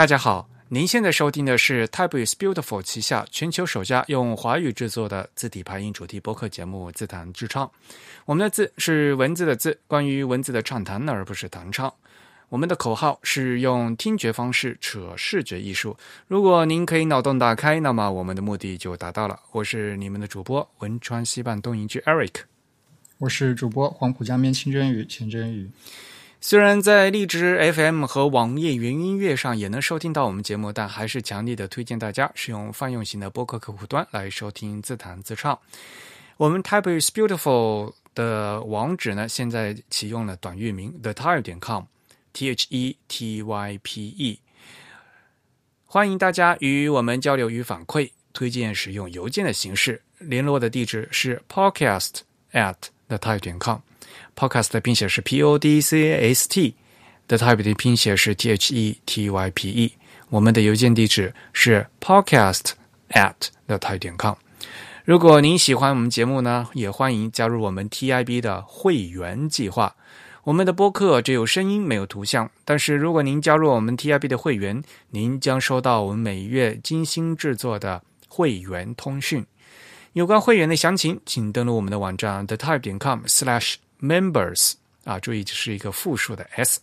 [0.00, 7.66] 大家好，您现在收听的是 Type is Beautiful 旗下全球首家用华语制作的字体排音主题播客节目《自弹自唱》。
[8.24, 11.92] 我们的字是文字的字，关于文字的畅谈，而不是弹唱。
[12.48, 15.94] 我们的口号是用听觉方式扯视觉艺术。
[16.26, 19.38] 如果您可以脑洞打开，那么我们的目的就达到了。
[19.52, 22.36] 我是你们的主播文川西半东营居 Eric，
[23.18, 25.70] 我是主播黄浦江边清蒸鱼钱真鱼。
[26.42, 35.58] 虽然在荔枝 FM 和网页云音乐上也能收听到我们节目，但还是强烈的推荐大家使用泛用型的播客客户端来收听自弹自唱。
[36.38, 44.40] 我们 Type is Beautiful 的网址呢，现在启用了短域名 thetype 点 com，T H E T Y P E。
[45.84, 52.20] 欢迎大家与我们交流与反馈，推荐使用邮件的形式，联络的地址是 podcast
[52.52, 52.76] at
[53.10, 53.80] thetype 点 com。
[54.40, 59.50] Podcast 的拼写是 P O D C A S T，The Type 的拼写是 T H E T Y
[59.50, 59.92] P E。
[60.30, 62.70] 我们的邮件地址是 podcast
[63.10, 63.34] at
[63.66, 64.36] the type 点 com。
[65.04, 69.94] 如果您喜欢我们节目呢，也欢迎加入我们 TIB 的会员计划。
[70.44, 79.44] 我们的播客只有声音没有图像，但是如果您加入我们 TIB 的会员，您将收到我们每月精心制作的会员通讯。
[80.14, 83.74] 有关会员的详情，请登录我们的网站 the type 点 com slash。
[84.00, 86.80] Members 啊，注意这是一个复数的 s。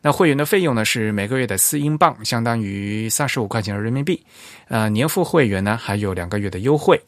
[0.00, 4.24] 那会员的费用呢是每个月的四英镑，相当于三十五块钱人民币。
[4.68, 7.00] 呃，年付会员呢还有两个月的优惠，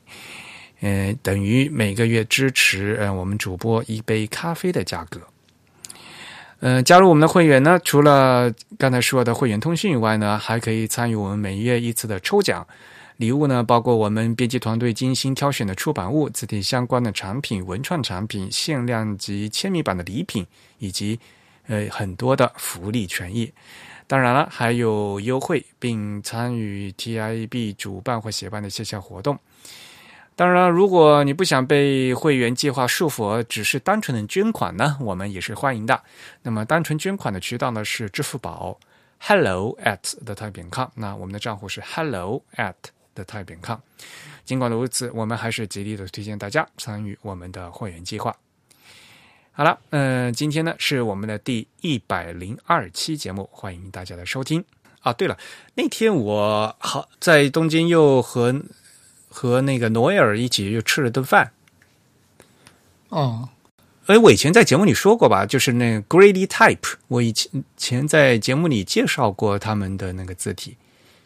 [0.81, 5.21] 呃，等于每个月支持呃我们主播一杯咖啡的价格。
[6.59, 12.67] 呃，加入我们的会员呢，除了刚才说的会员通讯以外呢，还可以参与我们每月一次的抽奖。
[13.21, 20.47] 礼物呢，包括我们编辑团队精心挑选的出版物、字体相关的产品、文创产品、限量级签名版的礼品，
[20.79, 21.21] 以及
[21.67, 23.53] 呃很多的福利权益。
[24.07, 29.39] 当然了，还有优惠，并参与 TIB 主办或协办的线下活动。
[30.35, 36.03] 当然了，如果你不想被会员计划束缚，只是单纯的捐款呢，我们也是欢迎的。
[36.43, 38.81] 那么，单纯捐款的渠道呢是支付宝
[39.19, 40.89] ，hello at the type 点 com。
[40.95, 42.73] 那我们的账户是 hello at。
[43.21, 43.79] 的太平康，
[44.47, 48.35] 尽管如此，我们还是极力的推荐大家参与我们的会员计划。
[49.53, 54.65] 好了，嗯，今天呢是我们的第一百零二期节目，欢迎大家的收听
[55.03, 55.13] 啊。
[55.13, 55.37] 对了，
[55.75, 58.63] 那天我好在东京又和
[59.29, 61.53] 和那个诺埃尔一起又吃了顿饭。
[63.11, 63.51] 哦，
[64.07, 70.79] 哎，我以前在节目里说过吧，就是那个 Grady Type，我以前前在节目里介绍过他们的那个字体。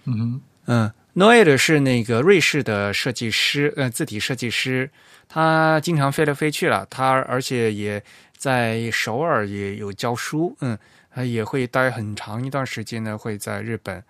[0.07, 0.91] 嗯嗯。
[1.15, 4.91] Noel 是那个瑞士的设计师，呃，字体设计师。
[5.29, 8.03] 他经常飞来飞去了，他而且也
[8.37, 10.77] 在首尔也有教书，嗯，
[11.11, 14.03] 他也会待很长一段时间呢，会在日本。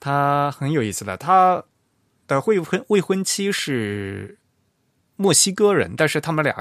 [0.00, 1.62] 他很有意思的，他
[2.26, 4.36] 的未婚未婚妻是
[5.16, 6.54] 墨西哥人，但是他们俩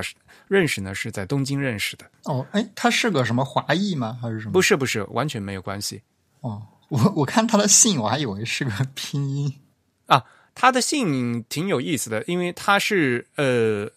[0.47, 2.09] 认识呢是在东京认识的。
[2.23, 4.17] 哦，哎，他是个什么华裔吗？
[4.21, 4.53] 还是什么？
[4.53, 6.01] 不是，不是，完全没有关系。
[6.41, 9.53] 哦，我我看他的姓，我还以为是个拼音。
[10.07, 13.91] 啊，他的姓挺有意思的，因为他是呃，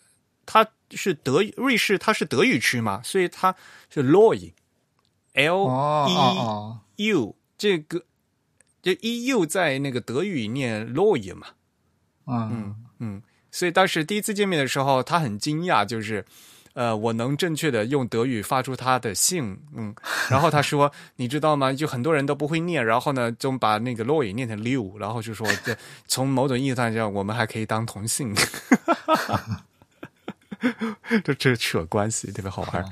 [0.44, 3.54] 他是德瑞士，他是德语区嘛，所以他
[3.88, 5.66] 是 Loy，L
[6.96, 8.04] E U 这个
[8.82, 11.48] 这 E U 在那个德语念 Loy 嘛，
[12.26, 16.24] 嗯嗯，所以当时第一次见面的时候，他很惊讶，就是。
[16.76, 19.94] 呃，我能正确的用德语发出他的姓，嗯，
[20.28, 21.72] 然后他说， 你知道吗？
[21.72, 25.74] 就很多人都不会念，然后呢，就把那个 Loy 念成 Liu，，然后就说，这
[26.06, 28.34] 从某种意义上讲，我们还可以当同性，
[31.24, 32.84] 这这扯关系特别好玩。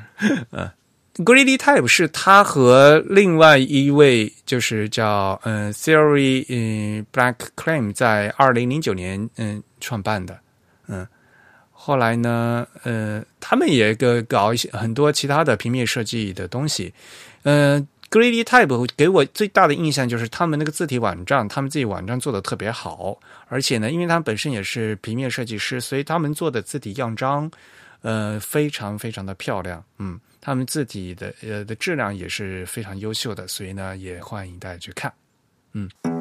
[0.52, 0.70] 嗯
[1.16, 10.40] Greedy Type 是他和另外一位就是叫嗯 Theory 嗯 Black Claim 在二零零九年嗯创办的，
[10.88, 11.06] 嗯。
[11.86, 16.90] 后来呢，呃，他们也个搞一些很多其他的平面设计的东西。
[17.42, 17.78] 呃
[18.08, 23.20] ，Greedy Type 给我最大的印象就是他们那个字体网站，他们自己网站做的特别好。
[23.48, 27.50] 而且呢，因为他们本身也是平面设计师，所以他们做的字体样章，
[28.00, 29.84] 呃，非常非常的漂亮。
[29.98, 35.12] 嗯，他们字体的呃的质量也是非常优秀的，所以呢，也欢迎大家去看。
[35.74, 36.13] 嗯。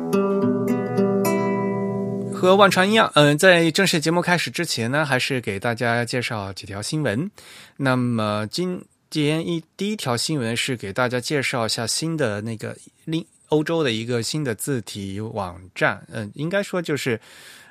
[2.44, 7.32] 和万传一样，嗯，在正式节目开始之前呢，还是给大家介绍几条新闻。
[7.78, 12.76] 那么今天一第一条新闻是给大家介绍一下新的那个
[13.06, 17.18] 另欧洲的一个新的字体网站，嗯，应该说就是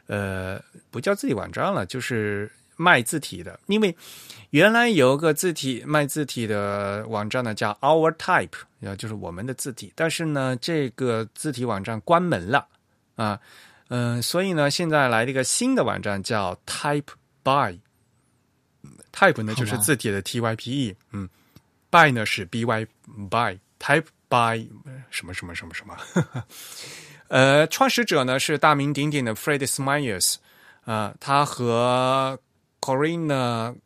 [0.07, 0.59] 呃
[0.91, 3.95] 不叫字体网站了，就是卖字体的，因为
[4.53, 9.93] 原来有个字体卖字体的网站呢，叫 Our Type，就是我们的字体。
[9.95, 12.67] 但是呢，这个字体网站关门了
[13.17, 13.39] 啊，
[13.95, 17.09] 嗯、所以呢，现在来了一个新的网站叫 Type
[17.45, 17.79] By。
[19.13, 21.29] Type 呢就是字体的 T Y P E，嗯
[21.91, 22.87] ，By 呢是 B Y
[23.29, 24.67] By Type By
[25.11, 25.95] 什么什么什么什么，
[27.29, 30.37] 呃，创始者呢是大名鼎鼎的 Fred Smyers，
[30.87, 32.41] 啊、他和
[32.81, 33.77] Corina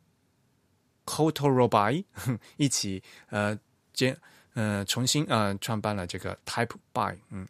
[1.05, 2.05] Kotorobai
[2.55, 3.59] 一起呃
[3.93, 4.17] 兼
[4.53, 7.45] 呃重新呃创办了这个 Type By，嗯。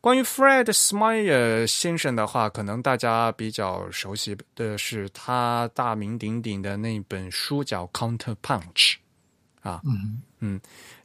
[0.00, 8.62] 关于 Fred Smyer 先生的话，可能大家比较熟悉的是他大名鼎鼎的那本书叫《Counter Punch》
[9.60, 10.60] 啊，嗯嗯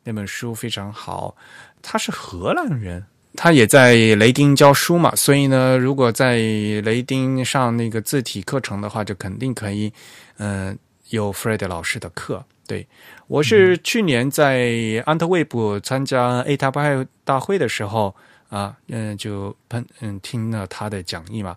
[0.06, 1.36] 那本书非常好。
[1.82, 3.06] 他是荷兰人，
[3.36, 9.92] 他也在雷丁教书嘛，所以呢，如果在雷丁上那个字体课程的话，就肯定可以，
[10.38, 10.78] 嗯、
[11.10, 12.46] 有 Fred 老师的课。
[12.68, 12.88] 对
[13.28, 18.16] 我是去年在安特卫普参加 A 大派大会的时候
[18.56, 21.56] 啊，嗯、就喷嗯听了他的讲义嘛。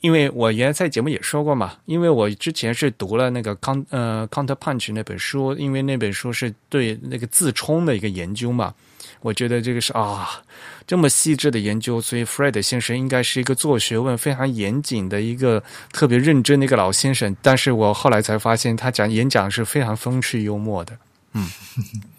[0.00, 8.74] 因为我原来在节目也说过嘛，因为我之前是读了那个康呃 Counter Punch 那本书，因为那本书是对那个自冲的一个研究嘛，
[9.20, 10.42] 我觉得这个是啊
[10.86, 17.34] 这么细致的研究，所以 Fred 先生应该是一个做学问非常严谨的一个特别认真的一个老先生。
[17.42, 20.96] 但是我后来才发现，他讲演讲是非常风趣幽默的，
[21.32, 21.48] 嗯。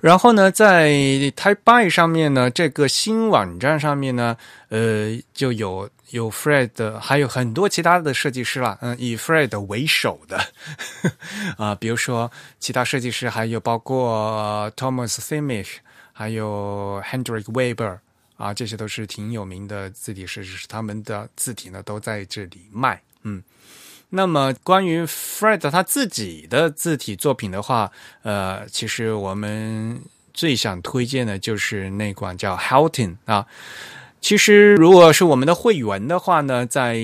[0.00, 4.36] 然后呢，在 Type By 上面呢，这个新网站上面呢，
[4.68, 10.38] 呃，就有有 Fred，还有很多其他的设计师啦，嗯，以 Fred 为首的
[11.58, 15.68] 啊，比如说其他设计师还有包括 Thomas Simic，
[16.12, 17.98] 还有 Hendrik Weber
[18.36, 23.42] 啊，这些都是挺有名的字体设计师，他们的字体呢都在这里卖，嗯。
[24.10, 27.90] 那么关于 Fred 他自己的字体作品的话，
[28.22, 30.00] 呃，其实我们
[30.32, 33.46] 最想推荐的就是那款叫 Halton 啊。
[34.20, 36.96] 其实如果是我们的会员的话呢，在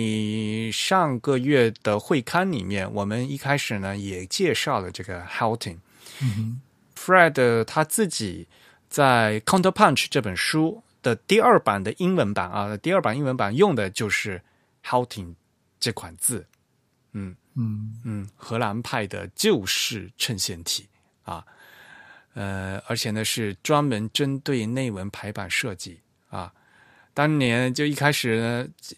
[0.73, 5.77] 上个月的会刊里面，我们一开始呢也介绍了这个 Halton。
[6.21, 6.61] 嗯
[6.97, 8.47] Fred 他自己
[8.89, 14.41] 在《Counter Punch》这本书的第二版的英文版啊，第二版英文版用的就是
[14.85, 15.35] Halton
[15.81, 16.47] 这款字。
[17.13, 17.37] 嗯。
[17.55, 18.01] 嗯。
[18.05, 20.89] 嗯，荷兰派的旧式衬线体
[21.25, 21.45] 啊，
[22.35, 26.01] 呃，而且呢是专门针对内文排版设计
[26.31, 26.53] 啊。
[27.15, 28.97] 当年就一开始呢，这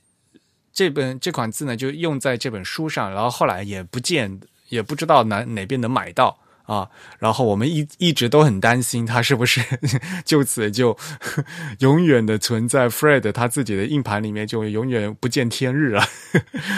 [0.72, 6.88] 这本这款字呢就用在这本书上，然后后来也不见，也不知道哪哪边能买到啊。
[7.18, 9.60] 然后我们一一直都很担心它是不是
[10.24, 10.96] 就此就
[11.80, 16.04] 永远的存在 Fred 他自己的硬盘里面，就永远不见天日了。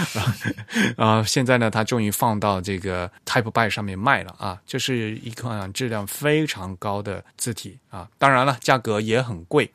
[0.96, 9.70] 啊，现在呢，它终于放到这个 Type By 上面卖了啊，这是一款质量非常高的字体啊，当然了，价格也很贵，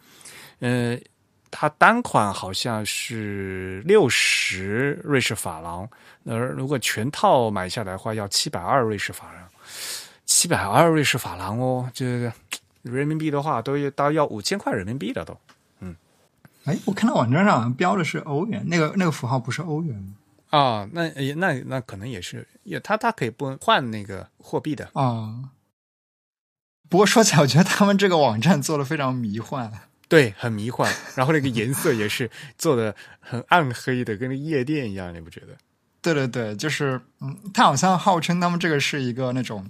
[0.60, 0.98] 呃，
[1.50, 5.90] 它单款好像是六十瑞士法郎，
[6.24, 9.44] 那如果全套买下来的话，要七百二瑞士法郎，
[10.26, 12.34] 七百二瑞士法郎哦，这个
[12.84, 15.38] 人民币的话，都要都要五千块人民币了都。
[15.80, 15.96] 嗯
[16.66, 20.14] 哎，我看到网站上标的是欧元，那个那个符号不是欧元吗？
[20.50, 24.90] 啊，那也那那可能也是，也他他可以不换那个货币的。
[24.94, 25.52] 啊。
[26.90, 29.72] 不过说起来，我觉得他们这个网站做的非常迷幻。
[30.10, 35.56] 对，很迷幻，然后那个颜色也是做的很暗黑的，跟那夜店一样，你不觉得？
[36.02, 39.66] 对对对，就是嗯，他好像号称他们这个是一个那种，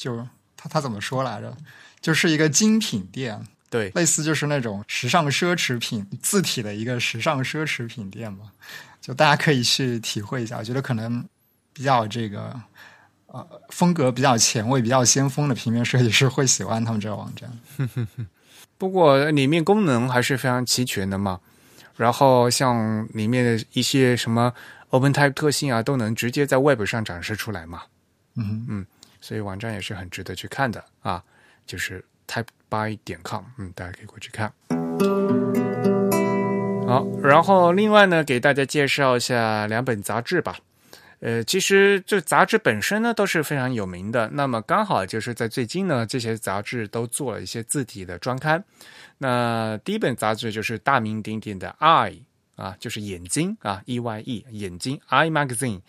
[0.00, 0.26] 就
[0.56, 1.54] 他他怎么说来着？
[2.00, 8.50] 就是一个精品店，对，类似就是那种时尚奢侈品字体的一个时尚奢侈品店嘛，
[9.02, 10.56] 就大家可以去体会一下。
[10.56, 11.22] 我觉得可能
[11.74, 12.58] 比较这个
[13.26, 17.50] 呃风格比较前卫、比较先锋的平面设计师会喜欢他们这个网站。
[18.78, 21.40] 不过里面功能还是非常齐全的嘛。
[21.96, 24.54] 然后像里面的一些什么
[24.88, 27.82] OpenType 特性啊，都能直接在 Web 上展示出来嘛。
[28.36, 28.86] 嗯哼
[29.20, 31.22] 所以网站也是很值得去看的啊，
[31.66, 34.52] 就是 typeby 点 com，嗯，大家可以过去看。
[36.86, 40.58] 好，然后另外呢，给大家介绍一下两本杂志吧。
[41.20, 48.64] 呃，其实这杂志本身呢都是非常有名的，那么刚好就是在最近呢，这些杂志都做了一些字体的专刊。
[49.18, 52.22] 那第一本杂志就是大名鼎鼎的 Eye
[52.56, 55.82] 啊，就是眼睛啊，E Y E 眼睛 Eye Magazine。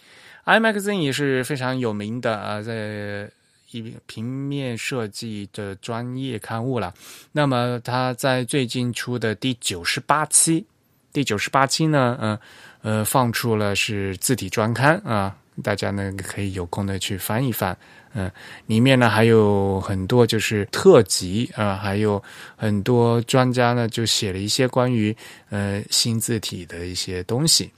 [0.51, 3.31] I magazine 也是非常有名的啊，在
[3.72, 6.93] 一平面设计的专业刊物了。
[7.31, 10.65] 那么它在最近出的第九十八期，
[11.13, 12.39] 第九十八期呢，嗯
[12.81, 17.77] 呃放出了是字体专刊啊，大家呢可以有空的去翻一翻。
[18.13, 18.29] 嗯，
[18.65, 22.22] 里面呢还有很多就是特辑啊，还有
[22.58, 25.15] 很多专家呢就写了一些关于
[25.50, 27.72] 呃新字体的一些东西。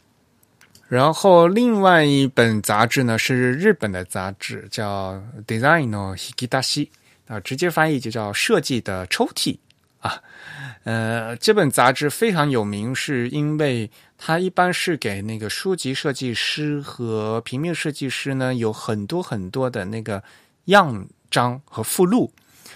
[0.87, 5.13] 然后另外一本杂志呢是日本的杂志，叫
[5.47, 6.87] 《Design no Higidashi》
[7.27, 9.57] 啊，直接翻译就叫“设计的抽屉”
[9.99, 10.21] 啊。
[10.83, 20.21] 呃，这本杂志非常有名，是因为它一般是给那个书籍设计师和平面设计师呢有很多很多的那个
[20.65, 22.31] 样章和附录。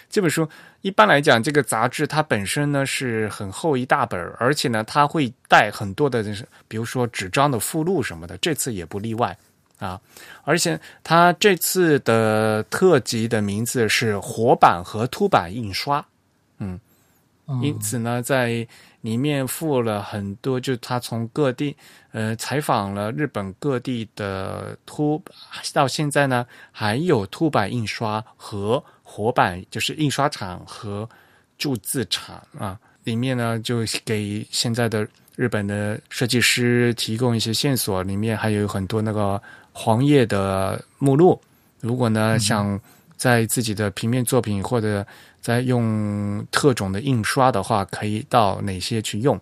[0.10, 0.48] 这本书
[0.82, 9.38] 一般来讲，这个杂志它本身呢是很厚一大本，而且呢它会带很多的，就是比如说纸张的附录什么的，这次也不例外
[9.80, 10.00] 啊。
[10.44, 16.06] 而且它这次的特辑的名字是活版和凸版印刷，
[16.60, 16.80] 嗯。
[17.62, 18.68] 因此呢，在
[19.00, 21.74] 里面附了很多，就他从各地
[22.12, 25.24] 呃采访了日本各地的凸，
[25.74, 31.08] 到现在呢还有凸版印刷和活版，就是印刷厂和
[31.58, 32.78] 铸字厂啊。
[33.06, 41.40] 里面呢就给现在的日本的设计师提供一些线索，里面还有很多那个黄页的目录。
[41.80, 42.78] 如果呢想
[43.16, 45.08] 在自己的平面作品或者
[45.40, 49.40] 在用特种的印刷的话，可以到哪些去用？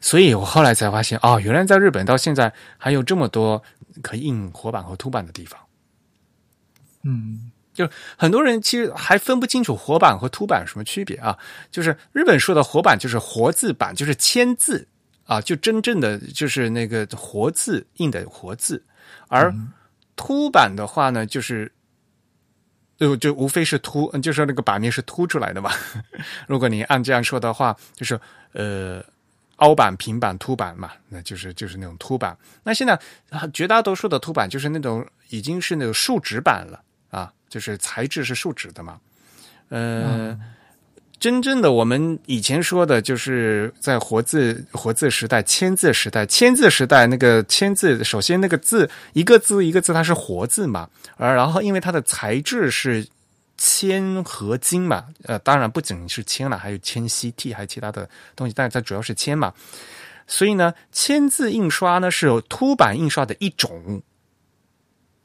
[0.00, 3.62] 所以我后来才发现，哦，原来在日本到现在还有这么多
[4.02, 5.60] 可以印活版和凸版的地方。
[7.04, 11.36] 嗯，就很多人其实还分不清楚活版和凸版什么区别啊。
[11.70, 14.88] 就是日本说的活版就是活字版，就是签字
[15.26, 18.82] 啊，就真正的就是那个活字印的活字，
[19.28, 19.52] 而
[20.16, 21.70] 凸版的话呢，就是。
[22.96, 25.68] 就就无非是凸，就是那个版面是凸出来的嘛。
[26.46, 28.18] 如果你按这样说的话，就是
[28.52, 29.04] 呃
[29.56, 32.38] 凹版、平板、凸版嘛，那就是就是那种凸版。
[32.62, 32.98] 那现在
[33.52, 36.83] 绝大多数的凸版就是那种已经是那种树脂版了啊，
[37.54, 38.98] 就是材质是树脂的嘛。
[39.68, 40.36] 呃，
[41.20, 50.90] 真正的我们以前说的就是在活字活字时代、签字时代、签字时代，那个签字首先那个字一个字一个字它是活字嘛。
[51.16, 53.06] 而然后，因为它的材质是
[53.56, 59.54] 铅合金嘛，呃，当然不仅是铅了，还有铅锡 T，还有其他的东西，但是它主要是铅嘛。
[60.26, 64.02] 所以呢，铅字印刷呢是凸版印刷的一种，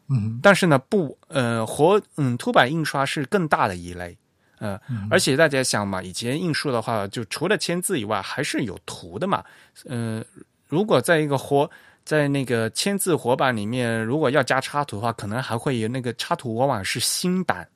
[0.09, 4.17] 嗯，但是呢不，呃，活，嗯，凸版印刷是更大的一类，
[4.57, 9.43] 呃，而且大家想嘛，以前印书的话，就除了签字以外，还是有图的嘛，
[9.85, 10.23] 呃，
[10.67, 11.69] 如果在一个活。
[12.05, 17.67] 在那个签字活版里面，如果要加插图的话，可能还会有那个插图，往往是新版，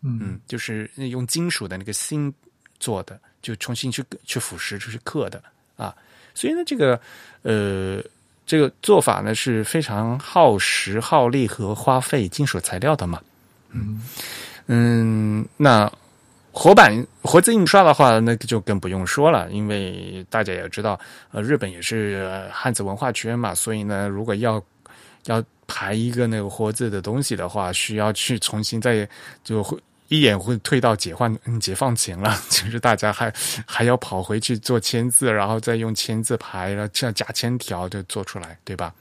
[0.00, 2.32] 嗯，就是用金属的那个锌
[2.80, 5.42] 做的，就重新去去腐蚀，就是刻的
[5.76, 5.94] 啊。
[6.32, 6.98] 所以呢，这个
[7.42, 8.02] 呃，
[8.48, 13.20] 这个做法呢是非常耗时、耗力和花费金属材料的嘛。
[13.70, 14.02] 嗯
[14.66, 15.88] 嗯，那。
[16.50, 20.98] 活版活字印刷的话，那就更不用说了，因为大家也知道，
[21.30, 24.60] 呃，日本也是汉字文化圈嘛，所以呢，如果要
[25.26, 29.08] 要排一个那个活字的东西的话，需要去重新再
[29.44, 29.78] 就会
[30.08, 33.32] 一眼会退到解放解放前了， 就是大家还
[33.66, 38.92] 还要跑回去做签字，然后再用签字排了，像假签条就做出来，对吧？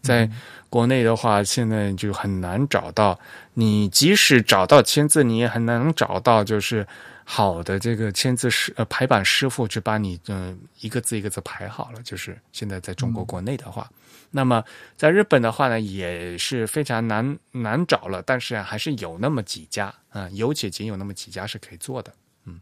[0.00, 0.28] 在
[0.68, 3.16] 国内的话，现在就很难找到。
[3.54, 6.84] 你即使找到签字，你也很难找到就是
[7.24, 12.02] 好的这个签字师呃排版师傅去把你嗯一个字一个字排好了。
[12.02, 13.88] 就是现在在中国国内的话，
[14.32, 14.64] 那么
[14.96, 18.20] 在日本的话呢，也是非常难难找了。
[18.20, 22.12] 但是还是有那么几家啊，有且仅有那么几家是可以做的。
[22.46, 22.60] 嗯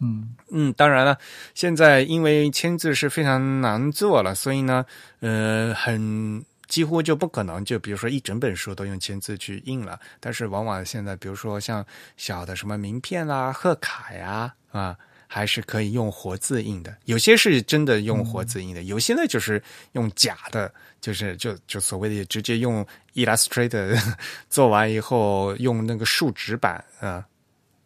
[0.00, 1.18] 嗯嗯，当然了，
[1.54, 4.86] 现在因为签字是非常难做了，所以呢，
[5.20, 6.42] 呃，很。
[6.68, 9.98] 几乎就不可能，就比如说一整本书都用签字去印了。
[10.20, 11.82] 但是往往现在，比如说像
[12.18, 14.94] 小的什么名片啦、贺卡呀，啊，
[15.28, 16.96] 还是可以用活字印的。
[17.04, 23.96] 有些是真的用活字印的，有些呢就是用假的，就是就就所谓的直接用 Illustrator
[24.50, 27.24] 做完以后，用那个树脂板，啊，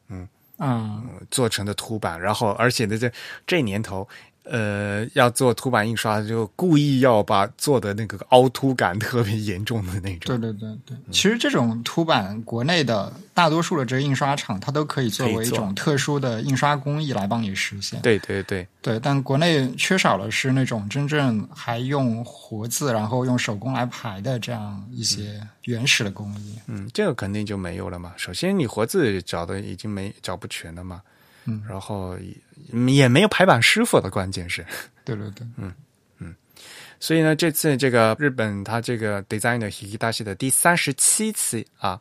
[0.09, 2.19] 嗯嗯，做成的凸版。
[2.19, 3.13] 然后，而且呢，这
[3.47, 4.09] 这年头。
[4.45, 10.21] 呃，要做凸版印刷，就故意要把做的那个凹凸感特别严重的那种。
[10.27, 18.01] 对对对对，其实这种凸版，国内的大多数的这个印刷厂，它都可以作为一种特殊的印刷工艺来帮你实现。
[18.03, 26.59] 对对对对，但国内缺少的是那种真正还用活字，然后用手工来排的这样一些原始的工艺。
[26.67, 28.13] 嗯，这个肯定就没有了嘛。
[28.17, 31.01] 首先，你活字找的已经没找不全了嘛。
[31.45, 32.17] 嗯，然后
[32.69, 34.65] 也也没有排版师傅的，关键是，
[35.05, 35.73] 对对对，嗯
[36.19, 36.35] 嗯，
[37.01, 42.01] 所以呢，这次这个日本它这个 Designer Hikidashi 的第三十七期啊，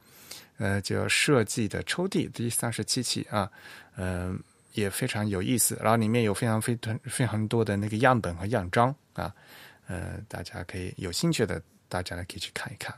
[0.57, 3.49] 呃，就设计的抽屉第三十七期啊，
[3.95, 4.35] 呃，
[4.73, 5.77] 也非常有意思。
[5.81, 9.33] 然后里面有非常非常非常多的那个样本和样章啊，
[9.87, 12.93] 呃，大家可以有兴趣的，大家呢可以去看一看。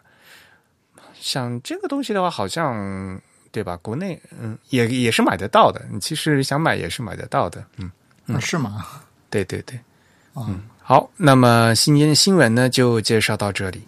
[1.15, 3.21] 像这个东西的话，好像
[3.53, 3.77] 对吧？
[3.83, 5.79] 国内嗯，也也是买得到的。
[5.91, 7.91] 你其实想买也是买得到的，嗯，
[8.35, 8.83] 啊是吗？
[9.29, 9.79] 对对对，
[10.35, 13.87] 嗯，好，那么今天的新闻呢，就介绍到这里。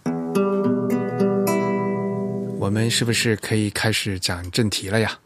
[2.60, 5.18] 我们是不是可以开始讲正题了呀？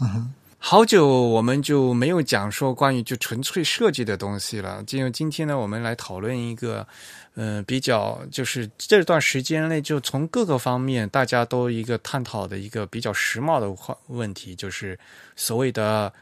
[0.00, 4.84] 嗯哼，好久我们就没有讲说关于就纯粹设计的东西了。
[4.84, 6.86] 进入今天呢，我们来讨论一个，
[7.34, 14.98] 呃，比较就是这段时间内就从各个方面大家都一个探讨的一个比较时髦的话问题，就是
[15.34, 16.12] 所谓的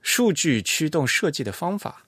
[0.00, 2.04] 数据驱动设计的方法。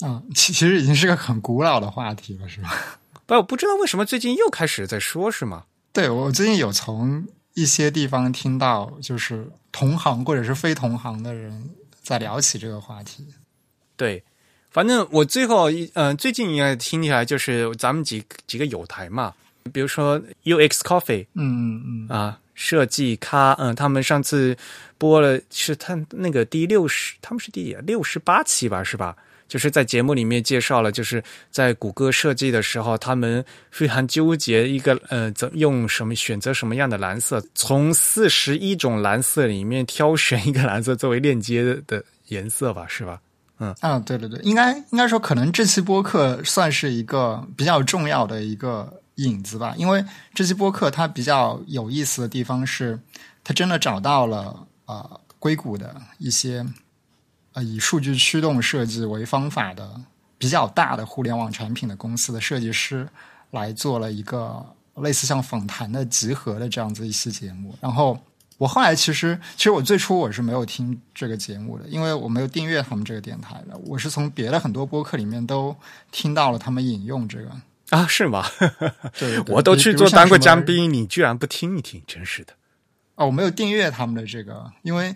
[0.00, 3.00] 啊，其其实已经是个很古老的话题了，是吧？
[3.24, 5.64] 不，我不知道为什么最近又开始在说，是吗？
[5.94, 7.26] 对我最近有从
[7.60, 13.26] 一些地方听到，就是同行或者是非同行的人在聊起这个话题。
[13.96, 14.22] 对，
[14.70, 19.34] 反正我最后一嗯、最近应该听起来就是咱们几几个有台嘛，
[19.72, 21.42] 比如说 UX Coffee 嗯
[21.82, 24.56] 嗯嗯，啊，设计咖，嗯，他们上次
[24.96, 29.16] 播了是他那个第六十，他们是第六十八期吧，是吧？
[29.48, 43.20] 就是在节目里面介绍了，就是在谷歌设计的时候，他们非常纠结一个呃，怎用什么选择什么样的蓝色，从四十一种蓝色里面挑选一个蓝色作为链接的颜色吧，是吧？
[43.60, 53.00] 嗯啊，对对对，应该应该说，可能这期播客算是一个比较重要的一个影子吧，因为这期播客它比较有意思的地方是，
[53.42, 56.64] 它真的找到了呃硅谷的一些
[57.58, 60.00] 呃以数据驱动设计为方法的
[60.38, 63.08] 比较大的互联网产品的公司的设计师
[63.50, 64.64] 来做了一个
[64.96, 68.18] 类似像访谈的集合的这样子一期节目，然后。
[68.58, 73.78] 我后来其实，其实我最初我是没有听这个节目的，因为我没有订阅他们这个电台的。
[73.86, 75.76] 我是从别的很多播客里面都
[76.10, 77.52] 听到了他们引用这个。
[77.90, 78.44] 啊，是吗？
[79.16, 82.52] 对 我都去做当过嘉宾，你居然不听一听，真是的。
[83.14, 85.14] 哦，我没有订阅他们的这个，因为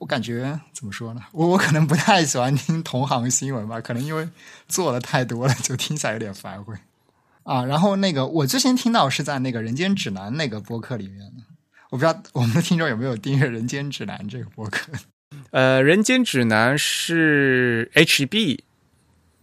[0.00, 1.22] 我感觉怎么说呢？
[1.32, 4.28] 我我可能不太喜欢听同行新闻吧，可能因为
[4.68, 6.74] 做的太多了，就听起来有点烦会。
[7.42, 11.42] 啊，然后那个我最先听到是在那个《人间指南》那个播客里面的，
[11.90, 14.92] 我不知道我们的听众有没有订阅《人间指南》这个播客。
[15.50, 18.58] 呃，《人间指南》是 HB，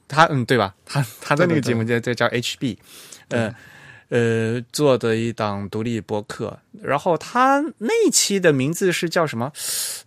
[0.08, 0.76] 他嗯对吧？
[0.86, 2.78] 他他的那个节目叫叫叫 HB，
[3.30, 3.54] 呃
[4.16, 6.60] 呃做的一档独立播客。
[6.82, 9.52] 然后他那一期的名字是叫什么？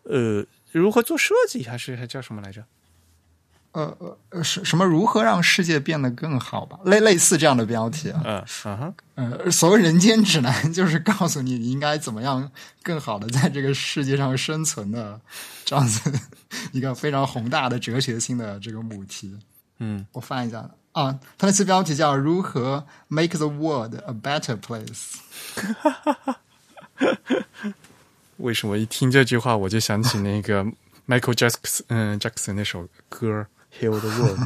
[0.04, 2.64] 呃，如何做设计还是还叫什么来着？
[3.72, 6.78] 呃呃呃，什什么如何让世界变得更好吧？
[6.84, 8.22] 类类似这样的标题啊。
[8.24, 12.50] 嗯啊哈，呃，所谓人间指南，就是告诉你你应该怎么样
[12.82, 15.20] 更好的在这个世界上生存的
[15.66, 16.10] 这样子
[16.72, 19.36] 一个非常宏大的哲学性的这个母题。
[19.80, 20.68] 嗯，我翻一下
[20.98, 25.14] 啊，它那期标题叫“如何 make the world a better place”。
[28.38, 30.64] 为什么一听这句话我就想起那个
[31.06, 33.46] Michael Jackson 嗯 Jackson 那首歌
[33.80, 34.38] 《Heal the World》？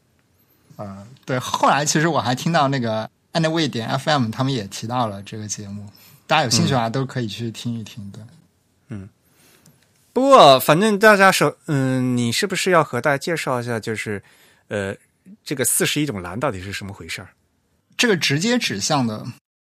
[0.78, 5.86] 嗯，对，后来其实我还听到那个 Anyway 点 FM 他们也提到了这个节目，
[6.26, 8.10] 大家有兴趣的话都可以去听一听。
[8.10, 8.22] 对。
[8.88, 9.08] 嗯
[10.12, 14.22] 不过，反正大家首，嗯，你是不是要和大家介绍一下，就是，
[14.68, 14.94] 呃，
[15.44, 17.28] 这个四十一种蓝到底是什么回事儿？
[17.96, 19.24] 这个直接指向的，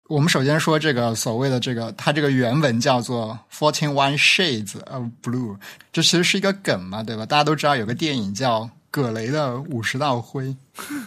[0.09, 5.57] 我们首先说这个所谓的这个，它这个原文叫做 Fourteen One Shades of Blue，
[5.93, 7.25] 这其实是一个梗嘛，对吧？
[7.25, 10.55] 大家都知道有个电影叫葛雷的五十道灰，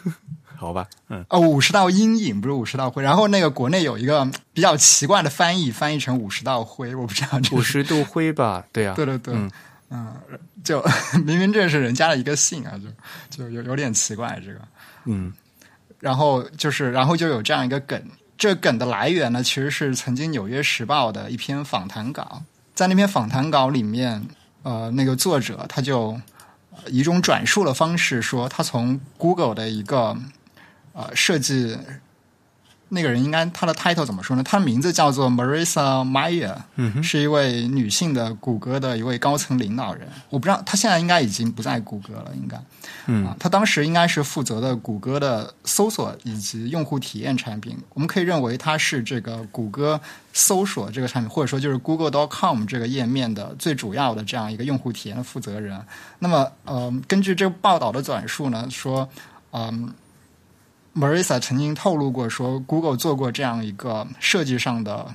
[0.58, 3.04] 好吧，嗯，哦，五十道阴影不是五十道灰。
[3.04, 9.50] 然后那个国内有一个比较奇怪的翻译，翻译成五十道灰，我不知道这五十度灰吧，对啊，对对对，嗯
[9.92, 10.16] 嗯
[10.64, 10.84] 就
[11.26, 12.74] 明明这是人家的一个姓啊，
[13.30, 14.60] 就就有有点奇怪这个。
[15.06, 15.32] 嗯
[16.00, 18.02] 然后就是，然后就有这样一个梗。
[18.36, 22.42] 这梗的来源呢，其实是曾经《纽约时报》的一篇访谈稿。
[22.74, 24.26] 在那篇访谈稿里面，
[24.64, 26.20] 呃，那个作者他就
[26.72, 30.18] 呃以一种转述的方式说，他从 Google 的一个
[30.94, 31.78] 呃设计，
[32.94, 34.44] 那个人应该他的 title 怎么说呢？
[34.44, 40.08] 他的名字叫做 Marissa Mayer，嗯，是一位女性的谷歌的一位高层领导人。
[40.30, 42.62] 我不知道他现在应该已经不在谷歌了，应该。
[43.08, 47.78] 嗯啊，他当时应该是负责的谷歌的搜索以及用户体验产品。
[47.94, 50.00] 我们可以认为他是这个谷歌
[50.34, 55.80] 搜索这个产品，或者说就是 Google.com 这个页面的最主要的这样一个用户体验的负责人。
[56.20, 59.08] 那么，呃，根据这个报道的转述呢，说，
[59.52, 59.94] 嗯、
[60.94, 65.14] Marissa 曾经透露过说，Google 做过这样一个设计上的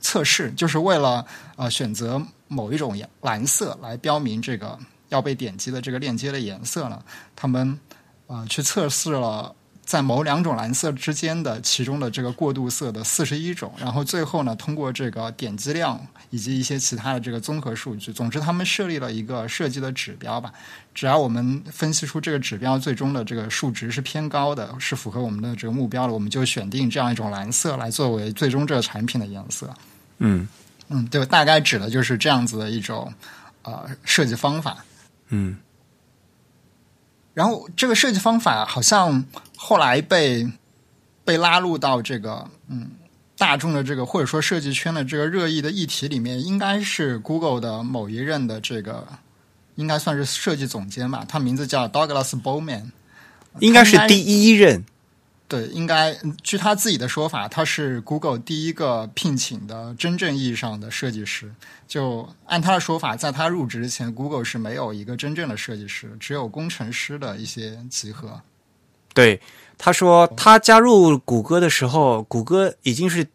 [0.00, 1.24] 测试，就是为了
[1.56, 7.02] 呃选择某一种蓝色来标明这个要被点击的这个链接的颜色呢，
[7.34, 7.78] 他们
[8.26, 9.54] 呃去测试了。
[9.84, 20.52] 在某两种蓝色之间的其中的这个过渡色的四十一种，然后最后呢，通过这个点击量以及一些其他的这个综合数据，总之他们设立了一个设计的指标吧。
[20.94, 29.68] 只要我们分析出这个指标最终的这个数值是偏高的，是符合我们的这个目标的，我们就选定这样一种蓝色来作为最终这个产品的颜色。
[30.18, 30.48] 嗯
[30.88, 33.12] 嗯，对，大概指的就是这样子的一种
[33.62, 34.84] 呃设计方法。
[35.28, 35.56] 嗯。
[37.34, 39.24] 然后这个设计方法好像
[39.56, 40.48] 后来被
[41.24, 42.92] 被拉入到这个嗯
[43.36, 49.06] 大众的这个或者说设计圈的这个热议的议题里面，应该是 Google 的某一任的这个
[49.74, 52.92] 应该算是设计总监吧，他名字叫 Douglas Bowman，
[53.58, 54.84] 应该是第一任。
[55.46, 61.52] 对，应该据他自己的说法，他是 Google 第一个聘请的真正意义上的设计师。
[61.86, 68.40] 就按他的说法，在他入职之前，Google 是没有一个真正的设计师，只有工程师的一些集合。
[69.12, 69.40] 对，
[69.76, 73.28] 他说他加入谷歌的时候，谷歌已经是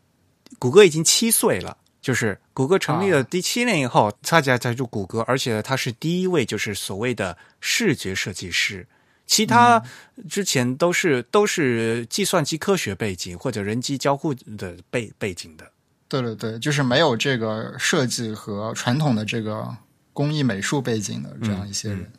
[0.58, 8.88] 谷歌已经七岁了，就是谷歌成立了第七年以后，他才加入谷歌，而且他是第一位就是所谓的视觉设计师。
[9.30, 9.82] 其他
[10.28, 15.72] 之前都是都是计算机科学背景或者人机交互的背背景的。
[16.08, 19.78] 对对对，就是没有这个设计和传统的这个
[20.14, 22.12] 工艺美术背景的这样一些人。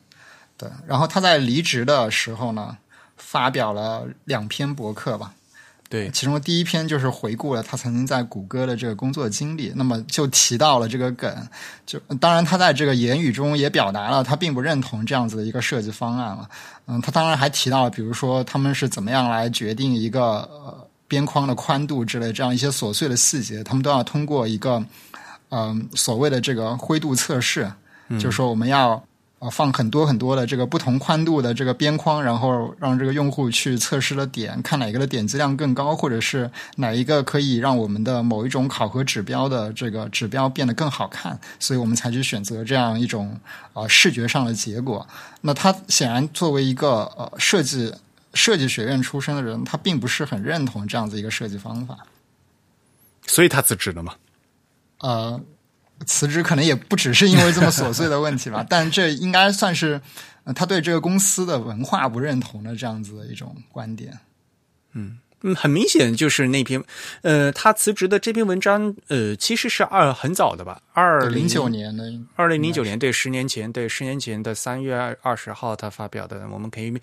[0.57, 2.79] 对，然后他在离职的时候呢，
[3.16, 5.35] 发表了两篇博客吧。
[5.90, 11.48] 对，其中第一篇就是回顾了他曾经在谷歌的这个工作经历，那么就提到了这个梗。
[11.85, 16.48] 就当然，他在这个言语中也表达了他并不认同这样子的一个设计方案了。
[16.87, 24.81] 嗯，他当然还提到了，比如说他们是怎么样来决定一个呃边框的宽度之类这样一些琐碎的细节，他们都要通过一个
[25.48, 27.68] 嗯所谓的这个灰度测试，
[28.11, 29.03] 就是说我们要。
[29.40, 43.35] 啊，放很多很多的这个不同宽度的这个边框，然后让这个用户去测试的点，看哪个的点击量更高，或者是哪一个可以让我们的某一种考核指标的这个指标变得更好看，所以我们才去选择这样一种
[43.72, 45.09] 啊视觉上的结果。
[45.40, 47.94] 那他显然作为一个呃设计
[48.35, 51.96] 设计学院出身的人，他并不是很认同这样子一个设计方法，
[53.26, 54.14] 所以他辞职了嘛？
[54.98, 55.40] 呃。
[56.07, 60.01] 辞职可能也不只是因为这么琐碎的问题吧， 但这应该算是
[60.55, 64.19] 他对这个公司的文化不认同的这样子的一种观点。
[64.93, 65.19] 嗯。
[65.42, 66.83] 嗯，很明显就是那篇，
[67.22, 76.94] 呃，他辞职的这篇文章，呃，其实是二很早的吧，二零九年的，二零零九年，对，十年前，对，十年前的三月二二十号他发表的，我们可以，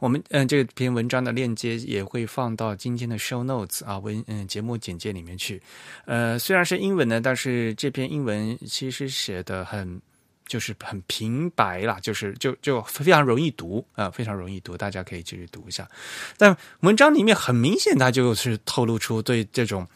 [0.00, 5.62] 我们嗯，这篇文章的链接也会放到今天的 show notes 啊，文嗯节目简介里面去，
[6.04, 10.00] 呃，虽然是英文呢，但是这篇英文其实写的很。
[10.46, 15.88] 就是很平白啦，就是就就非常容易读啊，非常容易读，大家可以继续读一下。
[16.36, 19.88] 但文章里面很明显，它就是透露出对这种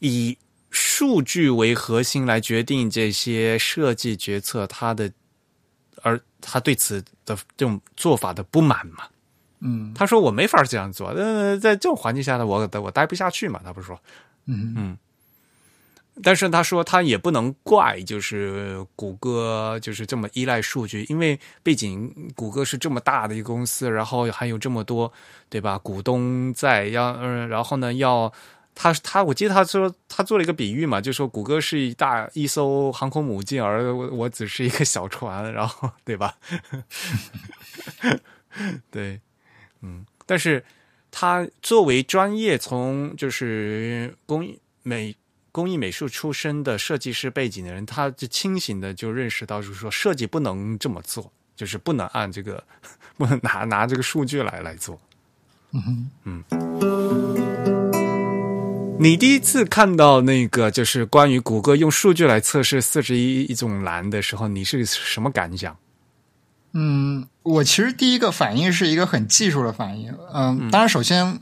[0.00, 0.36] 以
[0.70, 5.10] 数据为核心来决定这些设计决策，他的
[6.02, 9.04] 而他对此的这种做法的不满嘛。
[9.60, 13.60] 嗯，他说我没法这样做，呃，在这种环境下呢，我我待不下去嘛。
[13.64, 13.98] 他不是说，
[14.44, 14.98] 嗯嗯。
[16.22, 25.12] 但是他说他也不能怪，就是谷歌就是这么依赖数据，因为背景谷歌是这么大的一个公司，然后还有这么多
[25.50, 28.32] 对吧股东在，要嗯，然后呢要
[28.74, 36.38] 他他我记得他说他做了一个比喻嘛，就说谷歌是一大一艘航空母舰，而我我只是一个小船，然后对吧？
[38.90, 39.20] 对，
[39.82, 40.64] 嗯，但是
[41.10, 45.14] 他作为专业从就是工艺美。
[45.56, 52.62] 工艺美术出身的设计师背景的人，他就清醒的就认识到，就是说设计不能这么做，就是不能按这个，
[53.16, 55.00] 不能拿拿这个数据来来做。
[55.72, 56.44] 嗯嗯。
[59.00, 65.74] 你第一次看到那个就是关于谷歌用数据来测试四十一一种蓝的时候，你是什么感想？
[66.74, 70.14] 嗯，我其实第一个反应是一个很技术的反应。
[70.34, 71.40] 嗯，当然，首先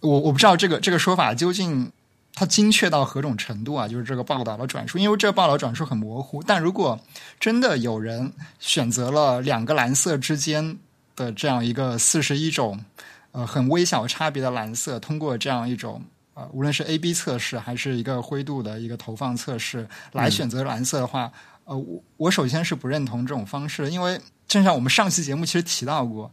[0.00, 1.92] 我我不知道这个这个说法究竟。
[2.34, 3.86] 它精确到何种程度啊？
[3.86, 6.42] 就是这个报道的转述，因为这个报道转述很模糊。
[6.42, 6.98] 但如果
[7.38, 10.76] 真的有人选择了两个蓝色之间
[11.14, 12.84] 的这样一个四十一种
[13.30, 16.02] 呃很微小差别的蓝色，通过这样一种
[16.34, 21.30] 呃无论是 A B 测试还是一个灰度的一个投放测试来选择蓝色的话，
[21.64, 26.32] 呃，我我首先是不认同这种方式，因为正像我们上期节目其实提到过。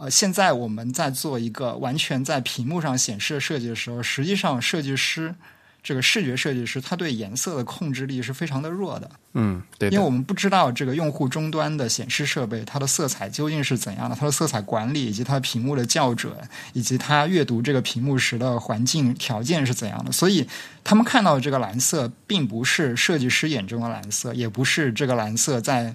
[0.00, 5.34] 呃，现在我们在做一个完全在屏幕上显示的设计的时候，实际上设计师
[5.82, 9.10] 这个视觉设计师他对颜色的控制力是非常的弱的。
[9.34, 16.32] 嗯，对，因为我们不知道这个用户终端的显示设备它的色彩究竟是怎样的，它的色彩管理以及它的屏幕的校准，
[16.72, 20.10] 以及它阅读这个屏幕时的环境条件是怎样的。
[20.10, 20.48] 所以
[20.82, 25.94] 他们看到的这个蓝色，并不是设计师眼中的蓝色，也不是这个蓝色在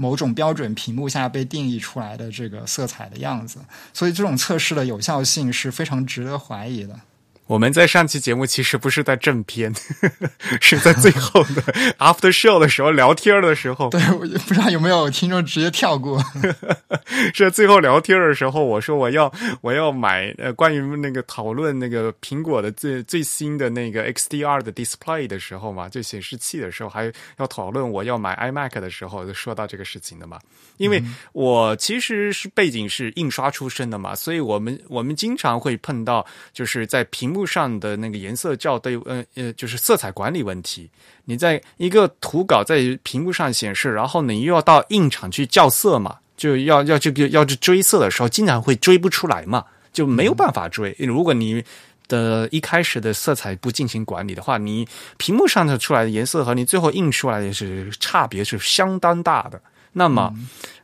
[0.00, 3.60] 某种标准屏幕下被定义出来的这个色彩的样子。
[3.92, 6.98] 所以这种测试的有效性是非常值得怀疑的。
[7.50, 9.74] 我们在上期节目其实不是在正片，
[10.62, 11.60] 是在最后的
[11.98, 13.90] after show 的时候聊天的时候。
[13.90, 16.22] 对，我不知道有没有听众直接跳过。
[17.34, 19.32] 是最后聊天的时候，我说我要
[19.62, 30.38] 我要买呃关于那个讨论那个苹果的最最新的那个 XDR 的 display 的时候嘛，就显示器的时候，还要讨论我要买 iMac 的时候，就说到这个事情的嘛。
[30.76, 37.39] 因为我其实是背景是印刷出身的嘛，所以我们我们经常会碰到就是在屏幕。
[37.46, 40.90] 上的那个颜色校对，呃呃，就是色彩管理问题。
[41.24, 50.94] 你在一个图稿在屏幕上显示，然后你又要到印厂去校色嘛，就要要这个要去追色的时候，经常会追不出来嘛，就没有办法追。
[50.98, 51.62] 如果你
[52.08, 59.60] 的一开始的色彩不进行管理的话，你屏幕上的出来的颜色和你最后印出来的是差别是相当大的。
[59.92, 60.32] 那么，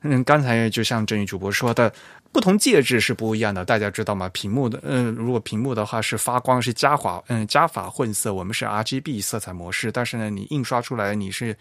[0.02, 1.92] 嗯，刚才就像郑宇主播说的。
[2.36, 4.28] 不同介质是不一样的，大家知道吗？
[4.28, 9.90] 屏幕的，嗯，如果屏幕的话是发光，是加法，嗯，加法混色，我们是 RGB 色彩模式。
[9.90, 11.56] 但是呢，你印刷出来你是，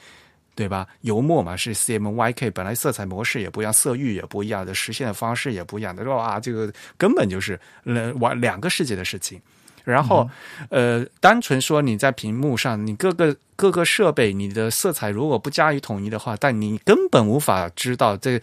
[0.53, 0.85] 对吧？
[0.99, 9.41] 油墨嘛是 CMYK，本来色彩模式也不一样，色域也不一样的，实现的方式也不一样的，说啊，这个根本就是两两个世界的事情。
[9.85, 10.29] 然后，
[10.69, 18.41] 呃，单纯说你在屏幕上，你各个各个设备，你的色彩如果不加以统一的话，但你根本无法知道这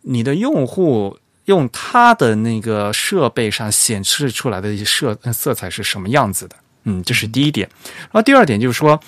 [0.00, 1.16] 你的用户。
[1.48, 6.54] 用它的那个设备上显示出来的色色彩是什么样子的？
[6.84, 7.66] 嗯，这是第一点。
[8.02, 9.00] 然后第二点就是说，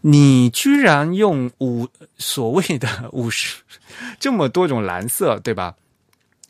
[0.00, 3.62] 你居然用五所谓的 五十
[4.18, 5.76] 这么多种蓝色，对吧？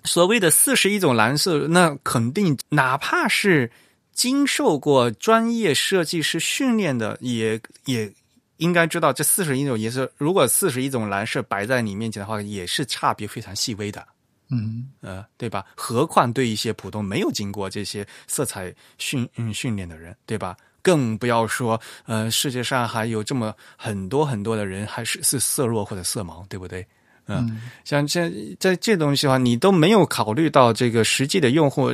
[0.05, 3.71] 所谓的四十一种蓝色，那肯定哪怕是
[4.15, 8.11] 经受过专业设计师训练的，也也
[8.57, 10.11] 应该知道这四十一种颜色。
[10.17, 14.03] 如果四十一种蓝色摆在你面前的话，也是差别非常细微的。
[14.51, 15.65] 嗯呃，对吧？
[15.75, 20.57] 何况对一些普通没有经过这些色彩训嗯训练的人，对吧？
[20.83, 26.87] 更不要说呃，世界上还有这么很多很多的人还是是色弱或者色盲，对不对？
[27.29, 28.31] 嗯，像这
[28.61, 31.93] 在这东西的话，你都没有考虑到这个实际的用户，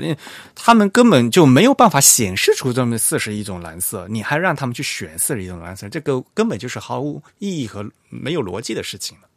[0.55, 9.29] 他们根本就没有办法显示出这么四十一种蓝色，你还让他们去选四十一种蓝色，这个根本就是毫无意义和没有逻辑的事情了。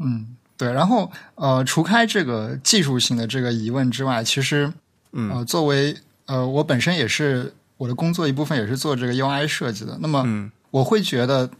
[0.00, 0.34] 嗯。
[0.56, 4.72] 对，然后呃，除开这个技术性的这个疑问之外，其实，
[5.12, 9.98] 呃，作为呃，我本身也是我的工作一部分，也是做这个 UI 设计的。
[10.00, 10.22] 那么，
[10.70, 11.50] 我会觉得。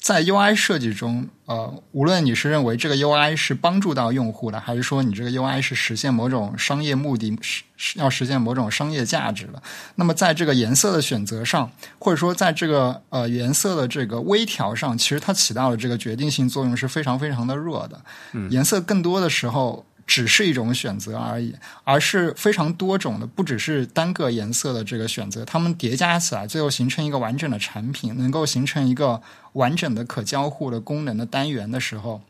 [0.00, 9.62] 在 UI 设计中，呃，无论你是认为这个 UI 是帮助到用户的，还是说你这个 UI 是实现某种商业目的，是要实现某种商业价值的，
[9.96, 18.00] 那么在这个颜色的选择上，或者说在这个呃颜色的这个微调上，其实它起到的这个决定性作用是非常非常的弱的。
[18.48, 19.84] 颜色更多的时候。
[20.10, 32.20] 只是一种选择而已，而是非常多种的，不只是单个颜色的这个选择，它们叠加起来，最后形成一个完整的产品，能够形成一个完整的可交互的功能的单元的时候，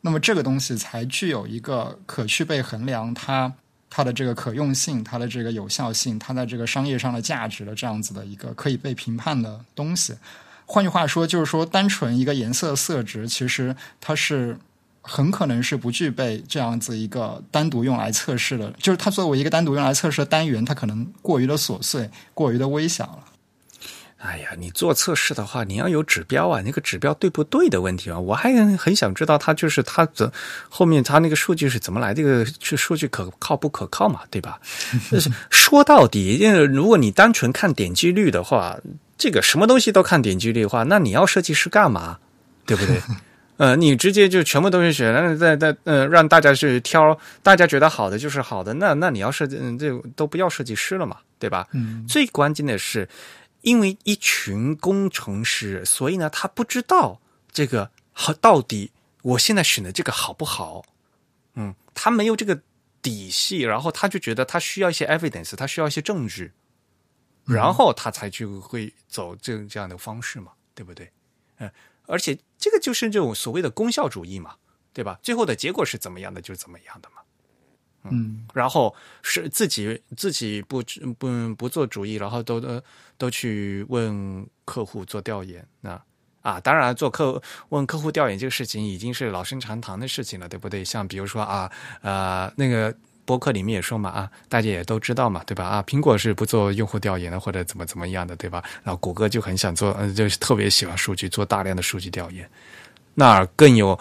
[0.00, 3.52] 那么这个东西才具有一个可去被衡量它
[3.90, 10.14] 它的这个可用性、它的这个有效性、它在这个商业上的价值的这样子的一个可以被评判的东西。
[10.64, 14.56] 换句话说，就是说，单纯一个颜色色值，其实它是。
[15.08, 23.24] 很可能是不具备这样子一个单独用来测试的，就是它作为一个单独用来测试的单元，它可能过于的琐碎，过于的微小了。
[24.18, 30.32] 哎呀，你做测试的话，你要有指标啊，那个指标对不对的问题啊，我还很想知道它就是它的
[30.68, 34.60] 后面它那个数据是怎么来，这个是数据可靠不可靠嘛，对吧？
[35.10, 38.78] 就 是说到底，如果你单纯看点击率的话，
[39.16, 42.18] 这个什么东西都看点击率的话，那你要设计师干嘛？
[42.66, 43.00] 对不对？
[43.58, 51.66] 呃，你直接就全部都是选，那再再呃让大家去挑，大家觉得好的就是好的，那那你要设计，嗯，这都不要设计师了嘛，对吧？
[51.72, 52.06] 嗯。
[52.06, 53.08] 最关键的是，
[53.62, 58.92] 因为一群工程师，所以呢，他不知道这个好到底
[59.22, 60.84] 我现在选的这个好不好？
[61.54, 62.60] 嗯，他没有这个
[63.02, 66.52] 底细，然后他就觉得他需要一些 evidence，他需要一些证据，
[67.44, 71.10] 然后他才去会走这这样的方式嘛，对不对？
[71.58, 71.68] 嗯。
[72.06, 74.56] 而且这个就是这种所谓的功效主义嘛，
[74.92, 75.18] 对吧？
[75.22, 77.22] 最后的结果是怎么样的，就是怎么样的嘛。
[78.10, 80.82] 嗯然后是自己自己不
[81.18, 82.82] 不不做主意，然后都都
[83.16, 86.00] 都去问客户做调研那
[86.42, 90.84] 啊，当然做客问客户调研这个事情已经是老生常谈的事情了，对不对？
[90.84, 91.70] 像比如说啊
[92.02, 92.94] 呃那个。
[93.28, 95.66] 博客里面也说嘛啊，大家也都知道嘛，对吧？
[95.66, 98.64] 啊，苹果是不做用户调研的，或者怎么怎么样的，对吧？
[98.82, 102.48] 然后谷歌就很想做，嗯、就是特别喜欢数据，做大量的数据调研。
[103.12, 103.98] 那儿更有，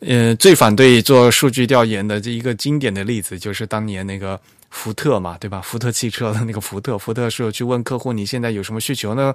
[0.00, 5.62] 呃，最反对做数据调研的这一个经典的例子，就是当年那个福特嘛，对吧？
[5.62, 9.32] 福特汽车的那个福特，福特是去问客户你现在有什么需求呢？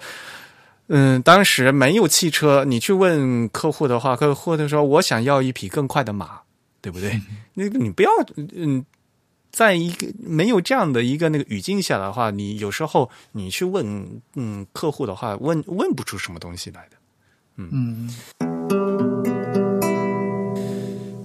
[0.90, 6.42] 嗯，当时没有汽车，你去问客户的话，客户就说我想要一匹更快的马，
[6.82, 7.20] 对不对？
[7.56, 8.10] 那你不要
[8.54, 8.86] 嗯。
[9.52, 16.98] 在一个没有这样的一个那个语境下的话，你有时候你去问嗯客户的话，问问不出什么东西来的。
[17.58, 18.10] 嗯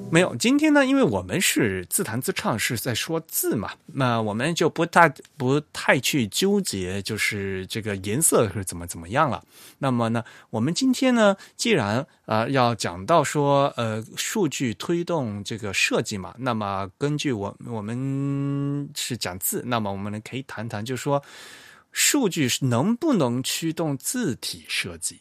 [0.08, 9.44] 没有，今天呢，因为我们是自弹自唱，是在说字嘛，那我们就不太不太去纠结，就是这个颜色是怎么怎么样了。
[9.78, 21.22] 那么呢，我们今天呢，既然啊、呃要讲到说呃数据推动这个设计嘛，那么根据我我们是讲字，那么我们呢可以谈谈，就是说
[21.90, 25.20] 数据能不能驱动字体设计？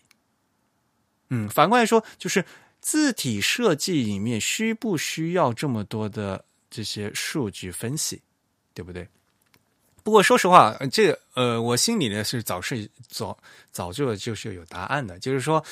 [1.30, 2.46] 嗯，反过来说，就是
[2.86, 8.22] 字体设计里面需不需要这么多的这些数据分析，
[8.76, 9.10] 对不对？
[10.04, 13.36] 不过说实话，呃这个呃，我心里呢是早是早
[13.72, 15.66] 早就就是有答案的，就是说，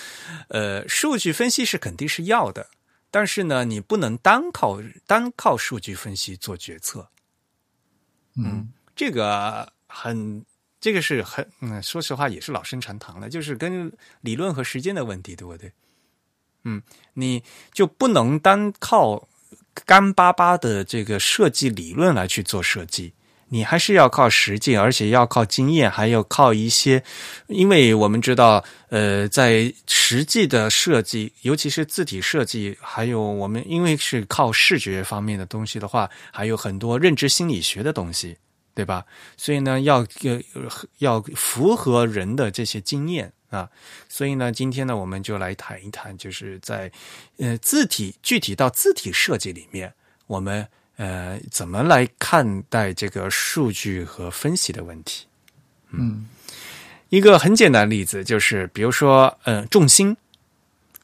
[0.47, 2.67] 呃，数据分析是肯定是要的，
[3.11, 7.07] 但是呢，你不能单靠单靠数据分析做决策，
[8.35, 10.43] 嗯这个很，
[10.81, 15.71] 这个是很，嗯，说实话也是老生常谈了，就是跟理论和实践的问题，对不对？
[16.63, 16.81] 嗯，
[17.13, 19.27] 你就不能单靠
[19.85, 23.13] 干巴巴的这个设计理论来去做设计，
[23.49, 27.03] 你还是要靠实践，而且要靠经验，还要靠一些，
[27.47, 38.37] 因为我们知道，呃，在实际的设计，尤其是字体设计，还有我们因为是靠视觉方面的东西的话，还有很多认知心理学的东西，
[38.73, 39.03] 对吧？
[39.37, 40.41] 所以呢，要要
[40.99, 43.69] 要符合人的这些经验啊。
[44.09, 46.91] 所以呢，今天呢，我们就来谈一谈，就是在
[47.37, 49.93] 呃字体具体到字体设计里面，
[50.27, 55.27] 我们呃怎么来看待这个数据和分析的问题。
[55.91, 56.27] 嗯
[57.09, 60.17] 一个很简单的例子就是，比如说，呃，重心。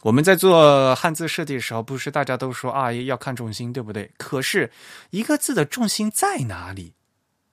[0.01, 4.09] 我们在做汉字设计的时候，不是大家都说啊要看重心，对不对？
[4.17, 4.71] 可是
[5.11, 6.93] 一个字的重心在哪里，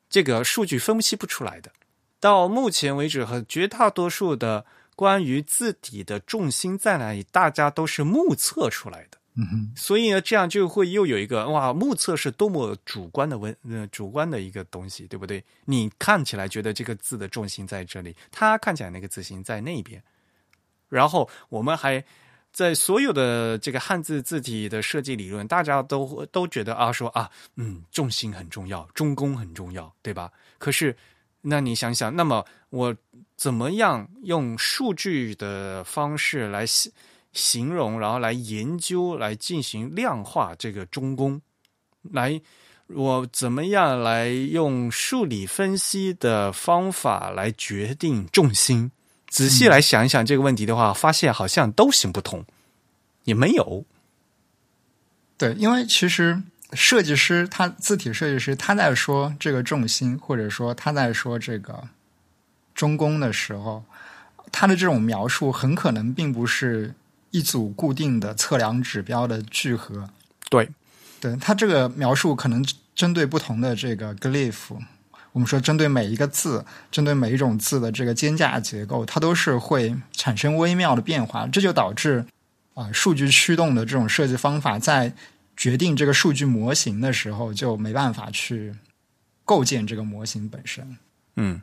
[0.08, 1.70] 这个数据分析不出来的。
[2.18, 4.64] 到目前为止，和绝大多数的
[4.96, 9.18] 关于字体的重心在哪里，大家都是目测出来的。
[9.38, 15.44] 嗯哼所以呢，这样就会又有一个哇，目测是多么主观的问呃主观的一个东西，对不对？
[15.66, 20.02] 你看起来觉得这个字的重心在这里，他看起来那个字形在那边，
[20.88, 22.02] 然后我们还
[22.50, 30.32] 在所有的这个汉字字体的设计理论，大家都都觉得啊说啊，嗯，重心很重要，中宫很重要，对吧？
[30.56, 30.96] 可是
[31.42, 32.42] 那你想想，那么
[32.76, 32.96] 我
[33.36, 36.92] 怎么样用数据的方式来形
[37.32, 41.40] 形容，然后来研究，来进行量化这个中宫，
[42.02, 42.40] 来
[42.88, 48.90] 我怎么样来用数理分析的方法来决定重心？
[49.28, 52.44] 仔细来想一想这个问题的话，发现好像都行不通，
[53.24, 53.84] 也没有。
[55.36, 56.40] 对，因为其实
[56.72, 61.86] 设计师他字体设计师他在说这个重心，或者说他在说这个
[62.76, 63.82] 中宫的时候，
[64.52, 66.94] 他的这种描述很可能并不是
[67.32, 70.08] 一组固定的测量指标的聚合。
[70.48, 70.70] 对，
[71.18, 74.76] 对他这个描述可能针对不同的这个 glyph，
[75.32, 82.24] 我们说针对每一个字，针对每一种字的这个间架结构，它都是会产生微妙的变化，这就导致
[82.74, 85.12] 啊、数据驱动的这种设计方法在
[85.56, 88.74] 决定这个数据模型的时候，就没办法去
[89.44, 90.96] 构建这个模型本身。
[91.36, 91.60] 嗯，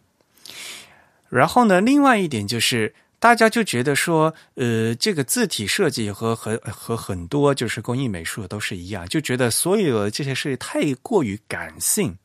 [1.33, 12.15] 然后呢，另外一点就是，大家就觉得说，呃，这个字体设计和和和很多就是工艺美术都是一样，就觉得所有的这些设计太过于感性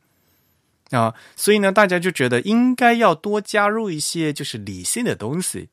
[0.91, 5.69] 啊，所以呢，大家就觉得应该要多加入一些就是理性的东西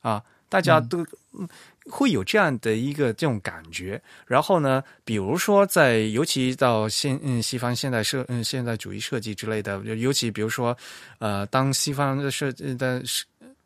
[0.00, 1.06] 啊，大家都。
[1.32, 1.46] 嗯
[1.90, 10.76] 会有这样的一个这种感觉，然后呢，比如说在尤其到现嗯西方现代设嗯现代主义设计之类的，尤其比如说
[11.18, 13.02] 呃当西方的设计的，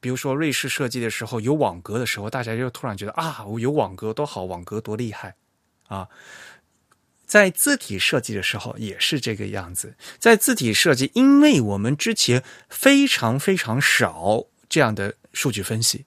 [0.01, 5.35] 比如说瑞士设计的时候有网格的时候，大家就突然觉得啊，我有网格多好，网格多厉害
[5.89, 6.09] 啊！
[7.27, 9.97] 在字体设计的时候也是这个样子。
[10.19, 16.05] 在字体设计，因为我们之前非常非常少这样的数据分析，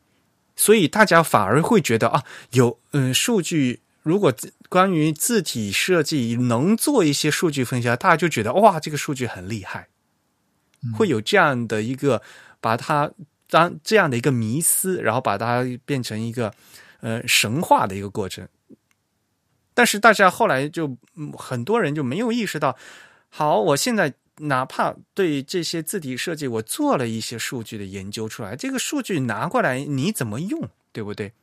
[0.57, 3.79] 所以大家反而会觉得啊，有嗯数据。
[4.03, 4.33] 如果
[4.69, 9.89] 关于字体设计能做一些数据分析，大家就觉得哇，这个数据很厉害，
[10.95, 12.21] 会有这样的一个
[12.61, 13.11] 把它
[13.49, 16.53] 当这样的一个迷思，然后把它变成一个
[17.01, 18.47] 呃神话的一个过程。
[19.73, 20.97] 但是大家后来就
[21.37, 22.77] 很多人就没有意识到，
[23.27, 31.33] 好，我现在哪怕对这些字体设计，我做了一些数据的研究出来，这个数据拿过来你怎么用，对不对？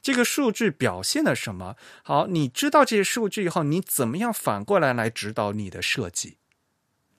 [0.00, 1.76] 这个数据表现了什么？
[2.02, 6.36] 好，你知道这些数据以后，你怎么样反过来来指导你的设计？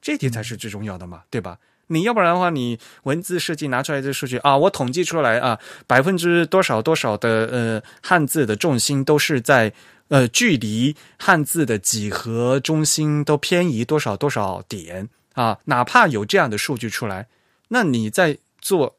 [0.01, 1.59] 这点才是最重要的嘛，对吧？
[1.91, 9.73] 你要不然的话，你文字设计拿出来的数据啊，我统计出来啊，百分之多少多少的呃汉字的重心都是在
[10.09, 17.27] 呃距离汉字的几何中心都偏移多少多少点啊，哪怕有这样的数据出来，
[17.69, 18.97] 那你在做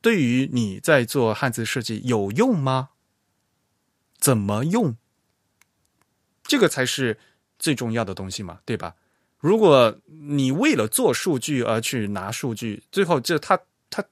[0.00, 2.90] 对于你在做汉字设计有用吗？
[4.18, 4.96] 怎么用？
[6.42, 7.18] 这个才是
[7.58, 8.94] 最重要的东西嘛，对吧？
[9.40, 13.58] 如果你为了做数据而去拿数据，最后就它
[13.90, 14.04] 它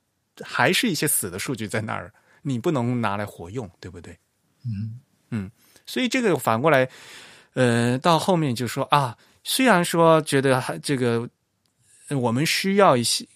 [0.43, 2.12] 还是一些死的数据在那儿，
[2.43, 4.18] 你不能拿来活用，对不对？
[4.64, 4.99] 嗯
[5.31, 5.51] 嗯，
[5.87, 6.89] 所以这个反过来，
[7.55, 11.29] 呃，到后面就说啊，虽然说觉得这个
[12.11, 13.26] 我们需要一些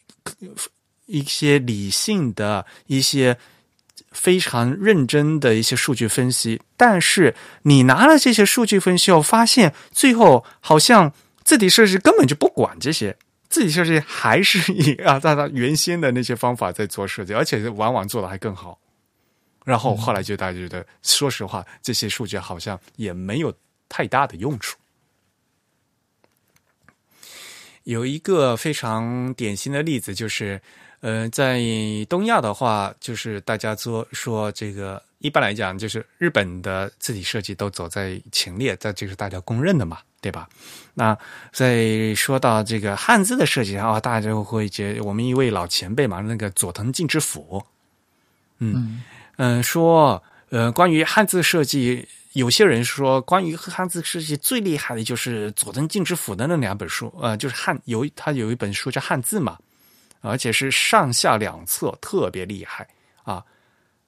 [1.07, 3.39] 一些理性的一些。
[4.11, 11.15] 非常认真的一些数据分析，但是你拿了这些数据分析后，发现最后好像
[11.53, 13.15] 字体设计根本就不管这些，
[13.51, 18.79] 字体设计还是以啊，他他原先的那些方法在做设计，而且往往做的还更好。
[19.67, 23.53] 然后后来就大家觉得，说实话，这些数据好像也没有
[23.87, 24.79] 太大的用处。
[27.83, 30.59] 有一个非常典型的例子就是。
[31.03, 31.61] 呃，在
[32.09, 40.49] 东亚的话，就是大家说说这个，一般来讲，就是日本的字体设计都走在前列，这就是大家公认的嘛，对吧？
[40.95, 41.15] 那
[41.53, 47.63] 在说到这个汉字的设计上，大家就会觉我们一位老前辈嘛，那个佐藤敬之辅，
[48.59, 49.03] 嗯
[49.37, 59.59] 嗯，说呃，关于汉字设计，有些人说，关于汉字设计最厉害的就是佐藤敬之辅的那两本书，呃，就是汉有他有一本书叫《汉字》嘛。
[60.25, 62.87] 而且是上下两册特别厉害
[63.25, 63.45] 啊！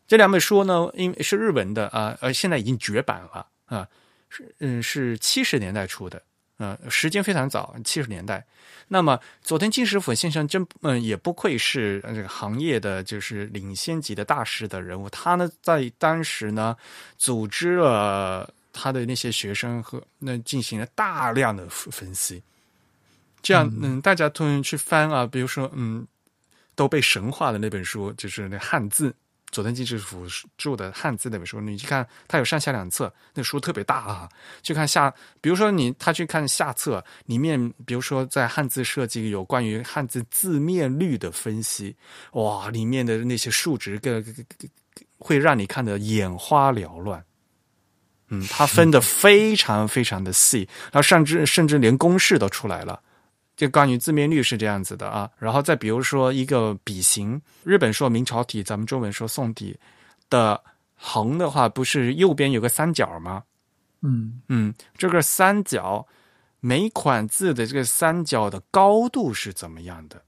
[0.07, 3.89] 这两本书呢，因为是日文的啊，呃现在已经绝版了啊，
[4.35, 6.20] 是嗯是七十年代出的，
[6.59, 8.45] 嗯，时间非常早，七十年代。
[8.89, 16.76] 那么佐藤金石辅先生真嗯也不愧是这个行业的就是领先级的大师的人物，他呢在当时呢
[17.16, 22.43] 组织了他的那些学生和那进行了大量的分析。
[23.41, 26.07] 这样，嗯，大家突然去翻啊，比如说，嗯，
[26.74, 29.14] 都被神化的那本书，就是那汉字，
[29.55, 30.27] 佐藤进之辅
[30.59, 34.29] 著的汉字那本书，你去看，它有上下两册，那书特别大啊。
[34.65, 41.95] 去看下，比如说你他去看下册里面，比如说在汉字设计有关于汉字字面率的分析，
[42.33, 44.21] 哇，里面的那些数值，个
[45.19, 47.25] 会让你看得眼花缭乱。
[48.31, 53.01] 嗯，它分的非常非常的细，然后甚至甚至连公式都出来了。
[53.57, 59.79] 就关于字面率是这样子的啊，然后再比如说一个笔形，日本说明朝体，咱们中文说宋体
[60.29, 60.61] 的
[60.97, 63.45] 横的话，不是右边有个三角吗？
[64.03, 66.07] 嗯嗯，这个三角
[66.59, 70.25] 每款字的这个三角的高度是怎么样的？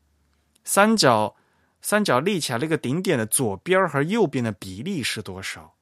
[0.62, 1.34] 三角
[1.82, 5.74] 三角立起来那个顶点的左边和右边的比例是多少？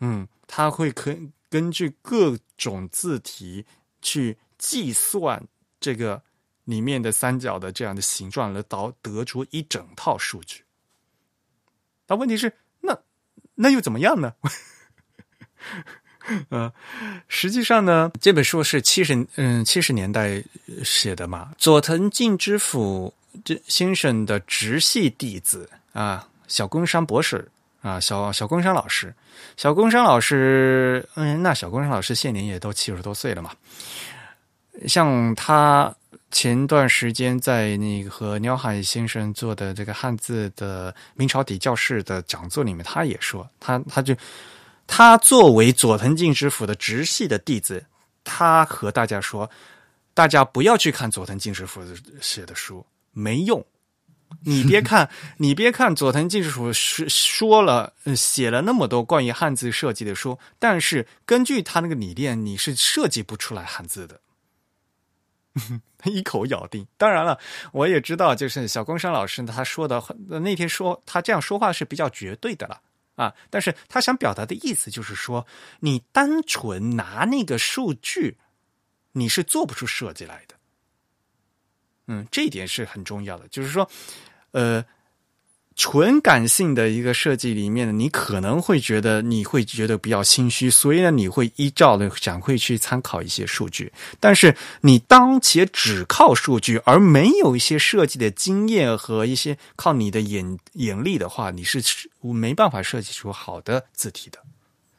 [0.00, 3.64] 嗯，它会根根据各种字体
[4.02, 5.46] 去计算。
[5.80, 6.22] 这个
[6.64, 10.62] 里面的三角的这样的形状，来导得出一整套数据。
[12.06, 12.96] 但问题是，那
[13.54, 14.34] 那又怎么样呢？
[16.50, 16.70] 嗯，
[17.28, 20.42] 实际上呢，这本书是七十嗯七十年代
[20.84, 21.52] 写的嘛。
[21.56, 23.12] 佐藤敬之辅
[23.44, 27.50] 这先生的直系弟子啊，小宫山博士
[27.80, 29.14] 啊，小小宫山老师，
[29.56, 33.52] 小宫山老师，嗯，那小宫山老师现年也都七十多岁了嘛。
[34.86, 35.94] 像他
[36.30, 44.14] 前段时间在那个和鸟海先生做的这个汉字的明朝底教室的讲座里面，他也说，他他就
[44.86, 47.84] 他作为佐藤敬之府的直系的弟子，
[48.22, 49.50] 他和大家说，
[50.14, 51.82] 大家不要去看佐藤敬之府
[52.20, 53.64] 写的书，没用
[54.44, 64.20] 你别看，你别看佐藤技术是说了，写了那么多关于汉字设计的书，但是根据他那个理念，你是设计不出来汉字的。
[66.04, 66.86] 一口咬定。
[66.96, 67.38] 当然了，
[67.72, 70.02] 我也知道，就是小工商老师他说的
[70.40, 72.80] 那天说他这样说话是比较绝对的了
[73.16, 73.34] 啊。
[73.50, 75.46] 但是他想表达的意思就是说，
[75.80, 78.38] 你单纯拿那个数据，
[79.12, 80.54] 你是做不出设计来的。
[82.06, 83.90] 嗯，这一点是很重要的，就是说，
[84.52, 84.84] 呃。
[85.82, 93.90] 纯感性的一个设计里面，你可能会觉得你会觉得比较心虚，所以呢，你会依照的想会去参考一些数据。
[94.20, 101.82] 但是你当且只靠数据，而没有一些设计的经验和一些靠你的眼眼力的话，你是
[102.20, 104.38] 没办法设计出好的字体的。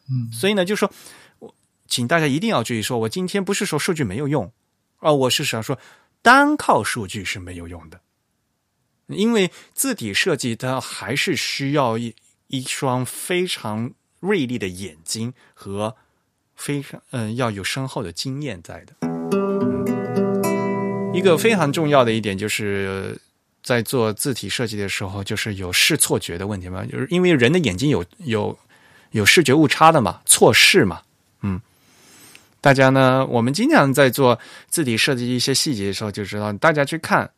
[0.10, 0.92] 嗯，所以呢，就说
[1.38, 1.54] 我
[1.88, 4.52] 请大家一定要注意，说我今天不是说数据没有用，
[4.98, 5.78] 而我是想说
[6.24, 8.02] 单靠数据是没有用的。
[9.08, 12.16] 因为字体设计，它还是需要一
[12.48, 15.96] 一双非常锐利的眼睛和
[16.56, 18.94] 非常嗯要有深厚的经验在的。
[21.14, 23.20] 一个非常重要的一点，就是
[23.62, 28.58] 在做字体设计的时候，就是有视错觉的问题嘛，就是因为人的眼睛有有
[29.12, 31.02] 有视觉误差的嘛，错视嘛。
[31.42, 31.60] 嗯，
[32.62, 34.40] 大家呢，我们经常在做
[34.70, 37.30] 字体设计一些细节的时候，就知道大家去看。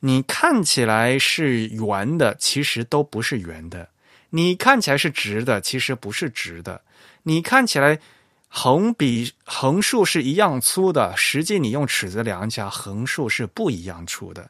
[0.00, 3.86] 你看起来是圆的，其实都不是圆的；
[4.30, 6.80] 你看起来是直的，其实不是直的；
[7.24, 7.98] 你看起来
[8.48, 14.44] 横笔横竖是一样粗的，实际你用尺子量一下，横竖是不一样粗的；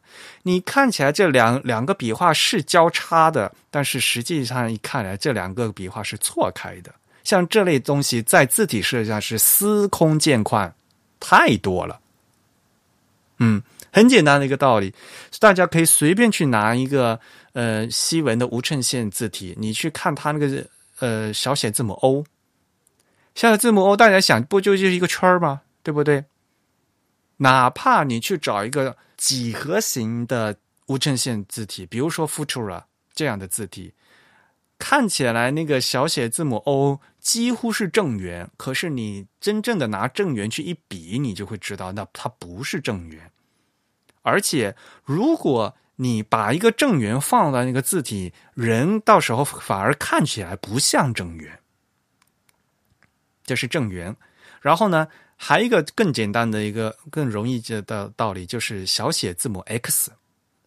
[0.44, 6.94] 你看起来这两两个笔画是交叉的，但是实际上一看来，这两个笔画是错开的。
[7.24, 10.72] 像这类东西，在字体设计上是司空见惯，
[11.18, 12.01] 太多了。
[13.38, 13.61] 嗯。
[13.93, 14.95] 很简单的一个道理，
[15.38, 17.18] 大家可以随便去拿一个
[17.53, 20.66] 呃西文的无衬线字体，你去看它那个
[21.01, 22.24] 呃小写字母 O，
[23.34, 25.62] 小写字母 O，大家想不就就是一个圈吗？
[25.82, 26.24] 对不对？
[27.38, 32.82] 哪怕你去找一个几何形的无衬线字体，比如说 Futura
[33.14, 33.95] 这样的字体，
[34.78, 43.30] 看起来那个小写字母 O 几乎是正圆，可是你真正的拿正圆去一比，你就会知道，那它不是正圆。
[44.23, 51.59] 而且，如果你把一个正圆放在那个字体，人到时候反而看起来不像正圆。
[53.45, 54.16] 这是正圆。
[54.61, 60.11] 然后呢，还一个更简单的一个更容易的道理，就是小写字母 x。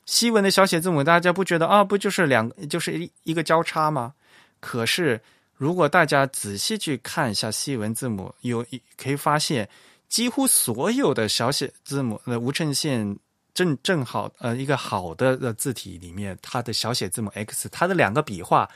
[0.06, 1.84] 西文的小写字母，大家不觉得啊？
[1.84, 4.14] 不就是两，就是一一个交叉吗？
[4.60, 5.22] 可是，
[5.56, 8.66] 如果大家仔细去看一下西文字母，有
[8.98, 9.70] 可以发现，
[10.10, 13.18] 几乎所有的小写字母的无衬线。
[13.54, 18.70] 正正好，呃，一个好的的字体里面，它的小写字母 x，它的两个笔画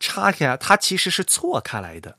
[0.00, 2.16] 叉开来，它其实是错开来的，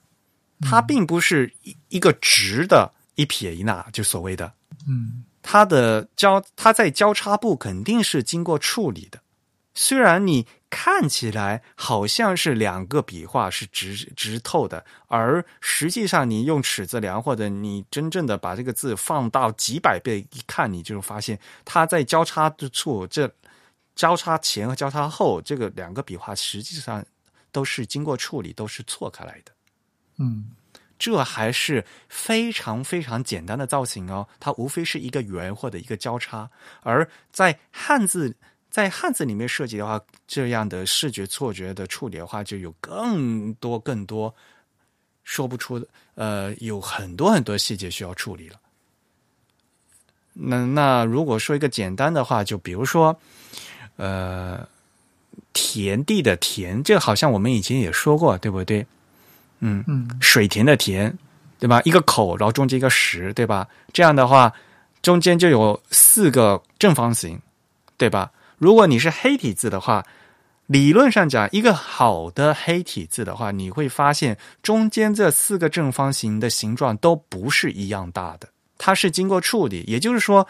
[0.62, 4.54] 它并不是一一个直的一撇一捺，就所谓的，
[4.88, 9.20] 嗯，它的交，它在交叉部肯定是经过处理的，
[9.76, 10.48] 虽然你。
[10.68, 23.34] 看起来好像是两个笔画是直直透的，而实际上你用尺子量，或者你真正的把这个字放到几百倍一看，你就发现它在交叉之处，这
[23.96, 27.06] 交叉前和交叉后这个两个笔画实际上
[27.54, 29.54] 都是经过处理，都是错开来的。
[30.18, 30.52] 嗯，
[31.00, 36.50] 这还是非常非常简单的造型哦，它无非是一个圆或者一个交叉，
[36.82, 38.36] 而在汉字。
[38.76, 39.98] 在汉字里面设计的话，
[40.28, 44.36] 这样的视觉错觉的处理的话，就有更多更多
[45.24, 48.60] 说不出的，呃，有很多很多细节需要处理了。
[50.34, 53.18] 那那如果说一个简单的话，就比如说，
[53.96, 54.68] 呃，
[55.54, 58.86] 田地的田，这个好像我们以前也说过，对不对？
[59.60, 61.18] 嗯嗯，水田的田，
[61.60, 61.82] 对吧？
[61.86, 63.66] 一个口，然后中间一个石，对吧？
[63.94, 64.54] 这样的话，
[65.02, 67.40] 中间就有四个正方形，
[67.96, 68.30] 对吧？
[68.58, 70.06] 如果你是黑体字的话，
[70.68, 79.84] 理论上讲，一个好的黑体字的话，你会发现中间这四个正方形的形状都不是一样大的，它是经过处理。
[79.88, 80.48] 也就是说，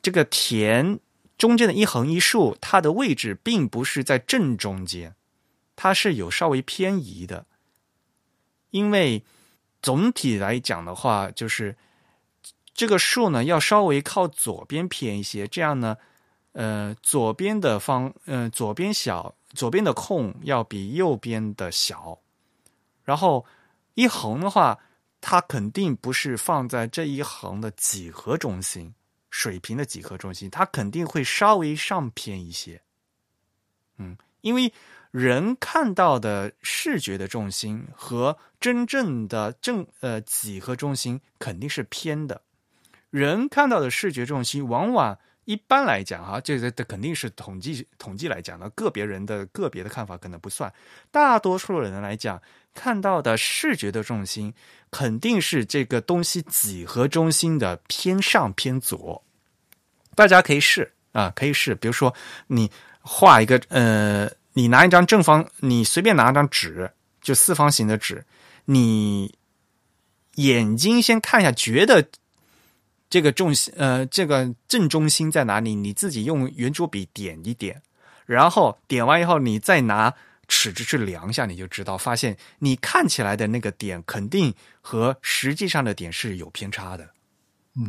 [0.00, 0.98] 这个田
[1.36, 5.14] 中间的一横一竖，它的位置并不是在正中间，
[5.76, 7.44] 它是有稍微偏移的。
[8.70, 9.22] 因为
[9.82, 11.76] 总体来讲的话，就是
[12.72, 15.96] 这个竖呢要稍微靠左边偏一些，这样呢。
[16.58, 22.18] 呃，左边的方，呃，左边小，左边的空要比右边的小。
[23.04, 23.46] 然后
[23.94, 24.80] 一横的话，
[25.20, 28.92] 它肯定不是放在这一横的几何中心，
[29.30, 32.82] 水平的几何中心，它肯定会稍微上偏一些。
[33.98, 34.72] 嗯，因为
[35.12, 42.42] 人看到的视觉的重心和真正的正呃几何中心肯定是偏的。
[43.10, 50.70] 人看到的视觉重心，往往一般来讲啊，这个肯定是统计统计来讲的，个别人的个别的看法可能不算。
[51.10, 52.38] 大多数人来讲，
[52.74, 54.52] 看到的视觉的重心
[54.90, 59.24] 肯定是这个东西几何中心的偏上偏左。
[60.14, 62.14] 大家可以试啊，可以试，比如说
[62.48, 62.70] 你
[63.00, 66.90] 画一个呃，你拿一张正方，你随便拿一张纸，
[67.22, 68.22] 就四方形的纸，
[68.66, 69.34] 你
[70.34, 72.06] 眼睛先看一下，觉得。
[73.10, 75.74] 这个重心，呃，这个正中心在哪里？
[75.74, 77.80] 你自己用圆珠笔点一点，
[78.26, 80.14] 然后点完以后，你再拿
[80.46, 87.10] 尺子去量一下，你就知道，发现你看起来的那个点肯定和实际上的点是有偏差的。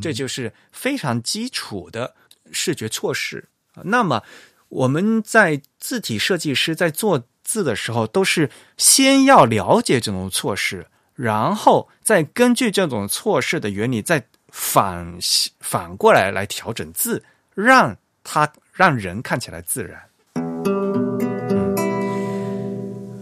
[0.02, 2.16] 这就是非常基础的
[2.52, 3.50] 视觉措施。
[3.84, 4.24] 那么
[4.70, 14.29] 我们在字体设计师在做字的时候，都是先要了解这种措施，然后再根据这种措施的原理再。
[14.52, 15.18] 反
[15.60, 17.24] 反过来来调整字，
[17.54, 20.10] 让它让人看起来自然。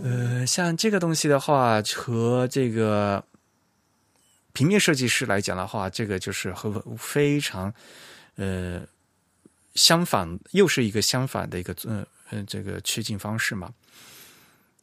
[0.04, 3.24] 呃，像这个东西的话，和这个
[4.54, 7.74] 平面设计师来讲的话，这个就是和非常
[8.36, 8.82] 呃
[9.76, 13.72] 相反，又是一个相反的一个呃呃这个趋近方式嘛。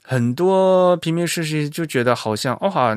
[0.02, 2.96] 很多平面设计师就觉得好像哦好。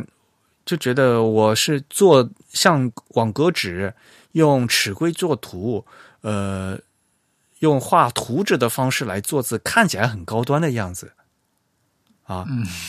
[0.68, 3.94] 就觉得我是做像网格纸，
[4.34, 5.86] 用尺规作图，
[6.20, 6.78] 呃，
[7.60, 11.14] 用画图纸的方式来做字，看起来很高端的样子，
[12.26, 12.46] 啊，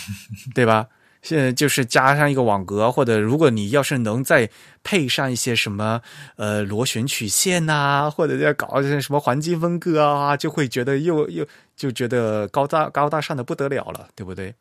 [0.53, 0.89] 对吧？
[1.23, 4.51] 现在就是加上一个网格，或者如果你要是能再
[4.83, 6.01] 配上一些什么
[6.35, 14.55] 呃螺旋曲线呐，或者要搞一些什么环境分割啊，就会觉得又又就觉得高大高大上的不得了了，对不对？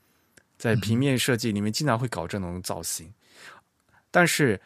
[0.57, 3.13] 在平面设计里面，经常会搞这种造型，
[4.09, 4.59] 但是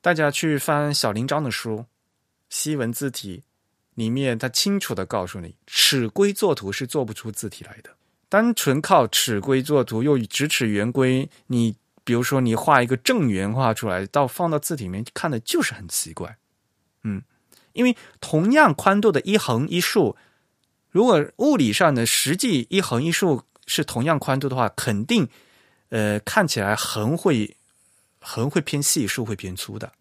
[0.00, 1.78] 大家去翻小林章的书
[2.48, 3.38] 《西文字体》，
[3.94, 7.90] 里面他清楚的告诉你，尺规作图是做不出字体来的。
[8.28, 16.36] 单纯靠尺规作图，又直尺圆规，你比如说你画一个正圆画出来，到放到字体里面看的就是很奇怪。
[17.04, 17.22] 嗯，
[17.74, 20.16] 因为同样宽度的一横一竖，
[20.90, 23.44] 如果物理上的实际一横一竖。
[23.66, 25.28] 是同样宽度的话，肯定，
[25.88, 27.56] 呃，看起来横会
[28.20, 29.92] 横会偏细，竖会偏粗的。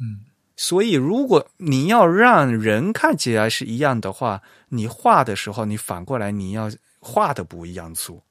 [0.00, 8.22] 嗯，所以如果你要让人看起来是一样的话，你画的时候，你反过来你要画的不一样粗。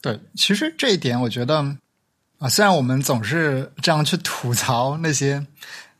[0.00, 1.76] 对，其实这一点我觉得
[2.38, 5.46] 啊，虽然我们总是这样去吐槽那些，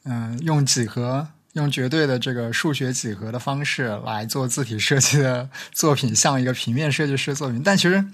[0.02, 1.26] 嗯，用几何。
[1.54, 7.62] 用绝对的这个数学几何的方式来做字体设计的作品，像一个平面设计师作品。
[7.64, 8.04] 但其实，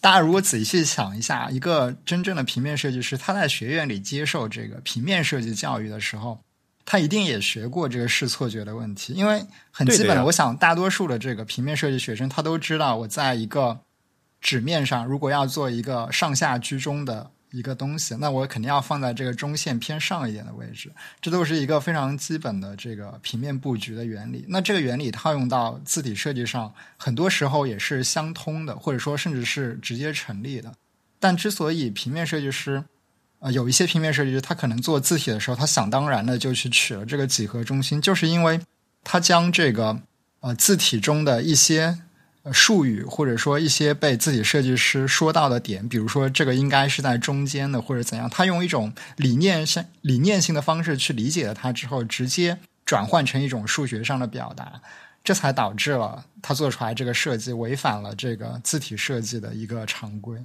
[0.00, 6.38] 大家如果仔细想一下，一个真正的平面设计师，他在学院里接受这个平面设计教育的时候，
[6.84, 9.14] 他一定也学过这个视错觉的问题。
[9.14, 13.80] 因为很基本的，我想大多数的这个平面设计学生，他都知道，我在一个
[14.42, 17.30] 纸面上，如果要做一个上下居中的。
[17.52, 20.90] 一个东西，那我肯定要放在这个中线偏上一点的位置，
[21.20, 24.44] 这都是一个非常基本的这个平面布局的原理。
[24.48, 30.72] 那这个原理套用到字体设计上，很多时候也是相通的，或者说甚至是直接成立的。
[31.18, 32.84] 但之所以平面设计师，
[33.40, 38.60] 呃，有一些平面设计师他可能做字体的时候，他想当然的就去取了这个几何中心，就是因为
[39.02, 40.00] 他将这个
[40.40, 41.98] 呃字体中的一些。
[42.52, 54.80] 术语或者说一些被自己设计师说到的点，比如说这个应该是在中间的，或者怎样，他用一种理念性、理念性的方式去理解了它之后，直接转换成一种数学上的表达，
[55.22, 60.36] 这才导致了他做出来这个设计违反了这个字体设计的一个常规。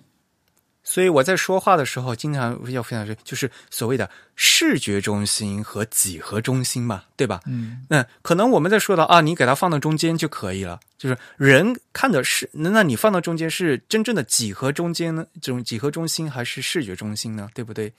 [0.88, 7.42] 所以我在说话的时候，经常要分享是，就是所谓的视觉中心和几何中心嘛，对吧？
[7.48, 10.80] 嗯，那可能我们在说到啊，你给它放到中间就可以了。
[10.98, 15.26] 就是人看的是，那你放到中间是真正的几何中间呢？
[15.36, 17.50] 这种几何中心还是视觉中心呢？
[17.54, 17.94] 对不对？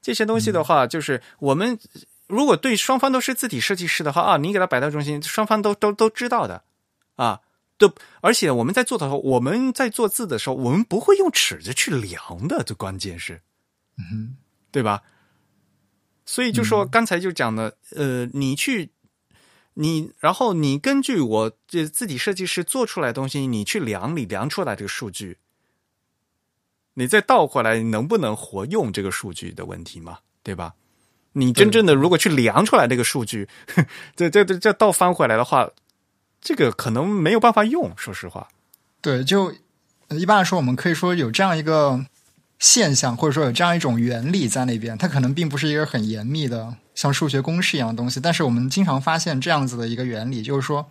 [0.00, 1.78] 这些东西的话，就是我们
[2.26, 6.64] 如果对双方都是字体设计师的话啊，你给他摆到中心，双方都都都知道的
[7.16, 7.40] 啊。
[7.76, 12.62] 都，而且我们在做的时候，我们在做字的时候，我们不会用尺子去量的。
[12.62, 13.42] 这关键是，
[13.98, 14.36] 嗯，
[14.70, 15.02] 对吧？
[16.24, 18.92] 所以就说刚才就讲的，呃，你去，
[19.74, 25.38] 你然后你根据我这自己设计师做出来的东西，你去量，你量出来这个数据，
[26.94, 30.18] 你再倒回来，能不能活用这个数据的问题嘛？
[30.42, 30.74] 对吧？
[31.32, 33.48] 你真正的如果去量出来这个数据，
[34.16, 35.70] 这这这这倒翻回来的话。
[36.46, 37.96] 这个可能没有办法用。
[37.96, 38.48] 说实话，
[39.00, 39.50] 对，就
[40.10, 42.04] 一般来说，我们可以说有这样一个
[42.64, 50.86] 现象，或者说有这样一种原理在那边，它可能并不是一个很严密的像数学公式一样的东西，但是我们经常发现这样子的一个原理，就是说，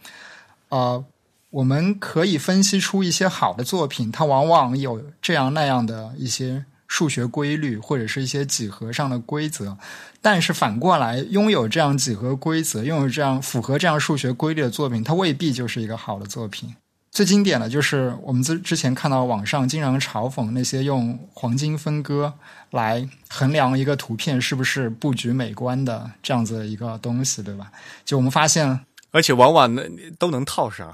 [0.69, 1.03] 呃，
[1.49, 9.75] 我们可以分析出一些好的作品，它往往有这样那样的一些数学规律，或者是一些几何上的规则。
[10.21, 16.75] 但是反过来，拥有这样几何规则、拥有这样符合这样数学规律的作品，它未必就是一个好的作品。
[17.13, 22.33] 最经典的就是我们之之前看到网上经常嘲讽那些用黄金分割
[22.71, 27.71] 来衡量一个图片是不是布局美观的这样子一个东西，对吧？
[28.03, 28.79] 就我们发现，
[29.11, 29.77] 而且往往
[30.17, 30.91] 都能套上。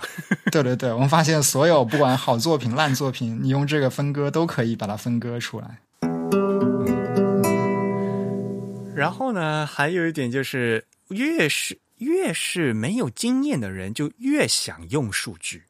[0.52, 5.80] 对对对，我们发现所有不管好作品、烂作品，你用这个分割都可以把它分割出来。
[8.94, 15.64] 然后呢，还有一点就是，越是越是没有经验的人，就越想用数据。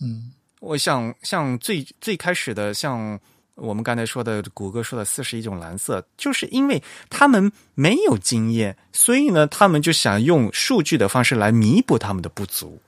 [0.00, 3.18] 嗯，我想像最最开始的，像
[3.54, 12.80] 我们刚才说的，谷歌说的四十一种蓝色，就是因为他们没有经验，所以呢，他们就想用数据的方式来弥补他们的不足。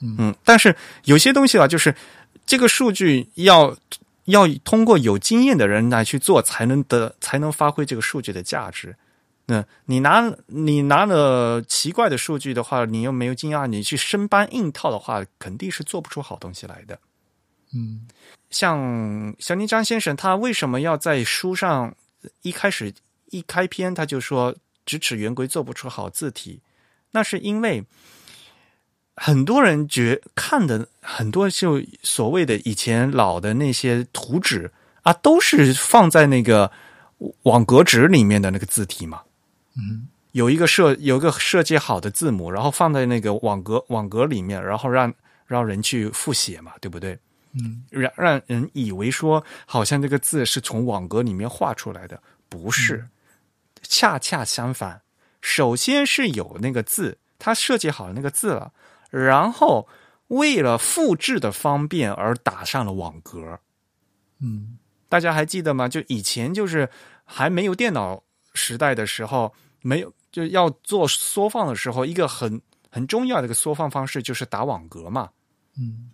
[0.00, 1.94] 嗯，但是有些东西啊，就是
[2.44, 3.76] 这个数据要。
[4.26, 8.96] 要通过有经验的人来去做，才能得才能发挥这个数据的价值。
[9.46, 16.98] 那你拿你拿了奇怪的数据的话，你又没有经验，你去生搬硬套的话，肯定是做不出好东西来的。
[17.74, 18.06] 嗯，
[18.50, 21.94] 像小林张先生，他为什么要在书上
[22.42, 22.92] 一开始
[23.30, 26.60] 一开篇他就说直尺圆规做不出好字体？
[27.10, 27.84] 那是因为。
[29.18, 34.70] 很多人觉看的很多就所谓的以前老的那些图纸
[35.04, 36.70] 啊，都是放在那个
[37.44, 39.22] 网格纸里面的那个字体嘛。
[39.76, 45.12] 嗯，有一个设有一个设计好的字母，然后放在那个网格网格里面，然后让
[45.46, 47.18] 让人去复写嘛，对不对？
[47.52, 53.08] 嗯，让让人以为说好像这个字是从网格里面画出来的，不是，
[53.82, 55.02] 恰恰相反。
[55.40, 58.72] 首先是有那个字，他设计好了那个字了。
[59.10, 59.88] 然后
[60.28, 63.60] 为了复制的方便而打上了网格，
[64.40, 64.76] 嗯，
[65.08, 65.88] 大家还记得吗？
[65.88, 66.90] 就以前就是
[67.24, 68.22] 还没有电脑
[68.52, 69.54] 时代的时候，
[69.86, 72.60] 没有就要做缩放的时候，一个很
[72.90, 75.30] 很重要的一个缩放方式就是打网格嘛，
[75.78, 76.10] 嗯，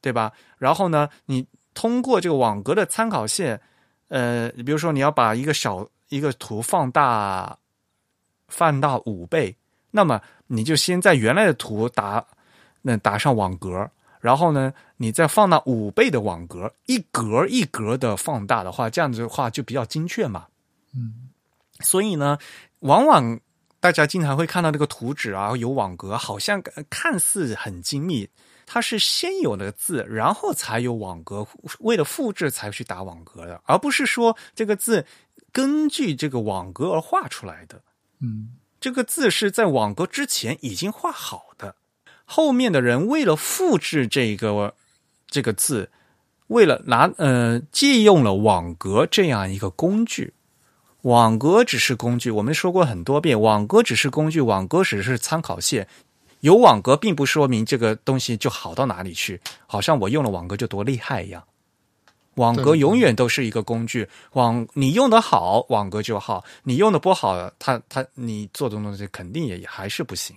[0.00, 0.32] 对吧？
[0.58, 3.60] 然后呢，你通过这个网格的参考线，
[4.08, 7.56] 呃，比如说你要把一个小一个图放大
[8.48, 9.56] 放大五倍。
[9.90, 12.22] 那么你就先在原来的图打，
[12.82, 13.90] 那打上网格，
[14.20, 20.46] 然后呢，你再放大五倍的网格，一格一格的放大的话，这样子的话就比较精确嘛。
[20.94, 21.27] 嗯，
[21.80, 22.38] 所以呢，
[22.80, 23.40] 往往
[23.80, 28.28] 大家经常会看到这个图纸啊，有网格，好像看似很精密，
[28.66, 31.46] 它是先有的字，然后才有网格，
[31.80, 35.06] 为了复制才去打网格的，而不是说这个字
[35.52, 37.82] 根据这个网格而画出来的。
[38.20, 38.56] 嗯。
[38.80, 41.74] 这个字是在网格之前已经画好的，
[42.24, 44.72] 后面的人为了复制这个
[45.26, 45.90] 这个字，
[46.46, 50.32] 为了拿呃借用了网格这样一个工具，
[51.08, 55.88] 网格只是工具，我们说过很多遍，网格只是工具，网格只是参考线，
[56.40, 61.42] 有网格并不说明这个东西就好到哪里去，好像我用了网格就多厉害一样。
[62.34, 70.36] 网格永远都是一个工具，网你用的好，网格就好；你用的不好，它它你做的东西肯定也还是不行。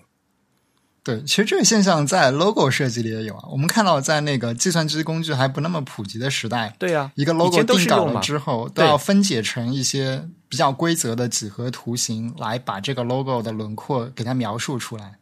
[1.03, 3.43] 对，其实这个现象在 logo 设计里也有啊。
[3.51, 15.15] 我们看到，在那个计算机工具还不那么普及的时代，对呀，一个 logo 定稿了之后，都要分解成一些比较规则的几何图形，来把这个 logo 的轮廓给它描述出来。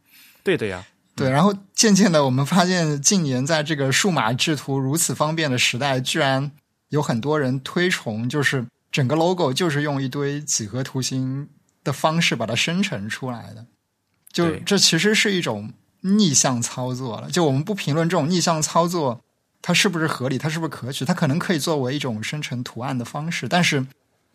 [0.44, 1.30] 对的呀，对。
[1.30, 6.52] 然后渐渐的，我们发现近年在这个数码制图如此方便的时代，居然
[6.90, 11.48] 有很多人推崇，就是整个 logo 就是用一堆几何图形
[11.86, 13.66] 的方式把它生成出来的，
[14.32, 17.30] 就这其实是一种逆向操作了。
[17.30, 19.22] 就我们不评论这种逆向操作
[19.62, 23.86] 它是不是合理，它是不是可取，它可能可以作为一种生成图案的方式，但是，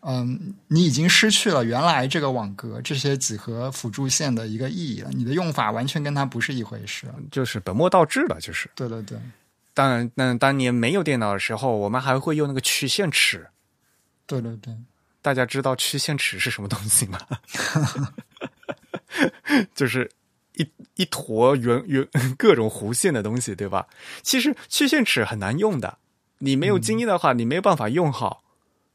[0.01, 9.17] 嗯，你已经失去了原来这个网格这些几何辅助线的一个意义了，你的用法完全跟它不是一回事，就是本末倒置了，就是对对对。
[9.73, 13.47] 当然，那当年没有电脑的时候，我们还会用那个曲线尺。
[14.27, 14.73] 对对对，
[15.21, 17.19] 大家知道曲线尺是什么东西吗？
[19.75, 20.09] 就是
[20.53, 22.07] 一一坨圆圆
[22.37, 23.87] 各种弧线的东西，对吧？
[24.21, 25.97] 其实曲线尺很难用的，
[26.39, 28.43] 你没有经验的话，你没有办法用好。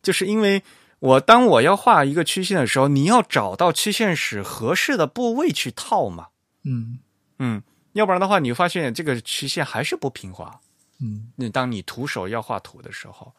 [0.02, 0.62] 就是因为
[0.98, 6.28] 我当我要画一个曲线的时候，你要找到曲线尺合适的部位去套嘛。
[6.64, 6.98] 嗯
[7.38, 7.62] 嗯。
[7.94, 10.60] 要不然的话，你发现这个曲线还是不平滑。
[11.00, 13.34] 嗯那当你徒手要画图的时候，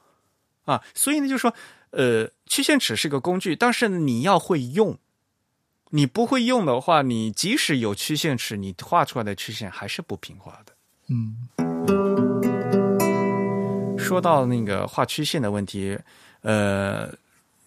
[0.65, 1.53] 啊，所以呢，就是说，
[1.91, 4.97] 呃，曲线尺是个工具，但是你要会用。
[5.93, 10.73] 你不会用的话，你即使有曲线尺，你画出来的曲线还是不平滑的。
[11.09, 11.35] 嗯
[13.97, 15.97] 说到那个画曲线的问题，
[16.41, 17.13] 呃，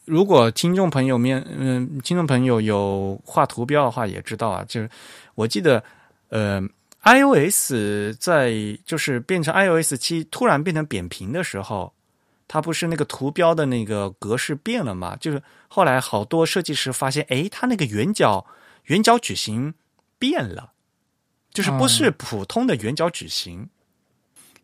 [0.06, 4.88] 如果听众朋友面，嗯、听众朋友有画图标的话，也知道啊，就是
[5.34, 5.82] 我记得，
[6.30, 6.62] 呃
[7.02, 7.72] ，iOS
[8.18, 8.52] 在
[8.84, 11.92] 就是变成 iOS 七突然变成扁平的时候，
[12.54, 15.16] 它不是那个图标的那个格式变了嘛？
[15.16, 18.46] 就是后来好多设计师发现，诶，它那个圆角
[18.84, 19.74] 圆角矩形
[20.20, 20.72] 变了，
[21.52, 23.70] 就是不是普通的圆角矩形。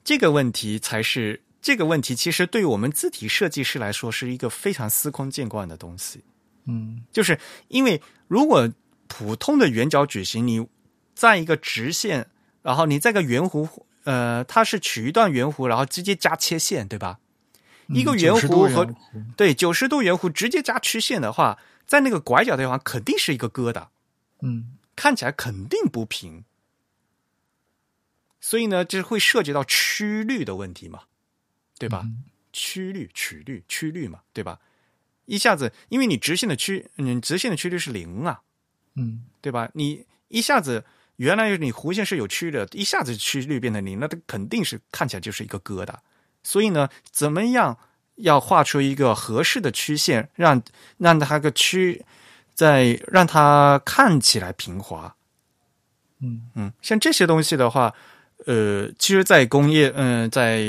[0.04, 6.22] 这个问题才是这个问题，其实对于我们字体设计师来说是一个非常司空见惯的东西。
[6.66, 8.72] 嗯就是因为如果
[9.08, 10.64] 普通的圆角矩形，你
[11.16, 12.28] 在一个直线，
[12.62, 13.68] 然后你在个圆弧，
[14.04, 17.18] 呃，它是取一段圆弧，然后直接加切线，对吧？
[17.92, 18.94] 一个圆弧和
[19.36, 23.88] 对九十度圆弧直接加曲线的话，在那个拐角的地方肯定是一个疙瘩，
[24.42, 26.44] 嗯看起来肯定不平。
[28.40, 31.02] 所以呢，这会涉及到曲率的问题嘛，
[31.78, 32.02] 对吧？
[32.04, 34.58] 嗯曲率、曲率、曲率嘛，对吧？
[35.26, 38.42] 一下子，因为你直线的曲，你，直线的曲率是零啊，
[38.96, 39.70] 嗯对吧？
[39.74, 40.84] 你一下子
[41.16, 45.94] 原来你弧线是有曲的，一下子曲率变成零，那它肯定是看起来就是一个疙瘩。
[46.42, 47.76] 所以呢，怎么样
[48.16, 50.62] 要画出一个合适的曲线，让
[50.98, 52.04] 让它个曲
[52.54, 55.14] 在让它看起来平滑？
[56.22, 57.94] 嗯嗯，像这些东西的话，
[58.44, 60.62] 呃，其实，在工业，嗯、在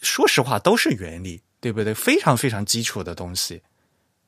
[0.00, 1.92] 说实话都是原理，对不对？
[1.92, 3.62] 非常非常基础的东西，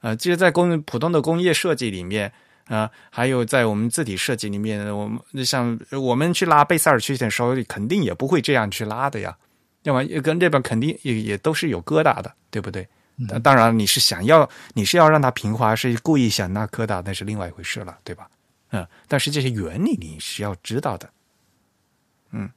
[0.01, 2.33] 啊、其实，在工普通的工业设计里面，
[2.67, 9.37] 啊、还有在我们字体设计里面，我们像我们去拉贝塞尔曲线的时候，肯定也不会这样去拉的呀，
[9.85, 12.87] 要么跟这边肯定也也都是有疙瘩的，对不对？
[13.29, 18.29] 当当然，你是想要你是要让它平滑，是故意想那疙瘩，那是另外一回事了，对吧？
[18.71, 21.09] 嗯，但是这些原理你是要知道的，
[22.33, 22.51] 嗯，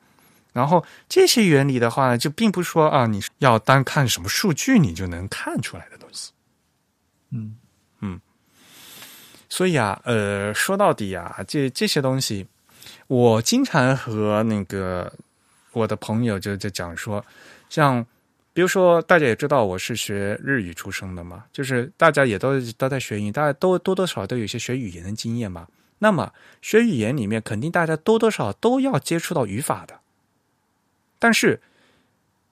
[0.52, 6.32] 然后这些原理的话呢，就并不是说啊，你要单看什么数据你就能看出来的东西。
[7.30, 7.56] 嗯
[8.02, 8.20] 嗯
[9.48, 12.48] 所以啊，呃，说到底啊，这这些东西，
[13.06, 15.14] 我经常和那个
[15.78, 17.24] 我的朋友就就讲说，
[17.70, 18.06] 像
[18.54, 25.68] 比如说大家也知道我是学日语出生的嘛，就是大家也都都在学英语，大家都多多少少都有一些学语言的经验嘛。
[26.00, 30.00] 那么学语言里面，肯定大家多多少少都要接触到语法的，
[31.20, 31.62] 但是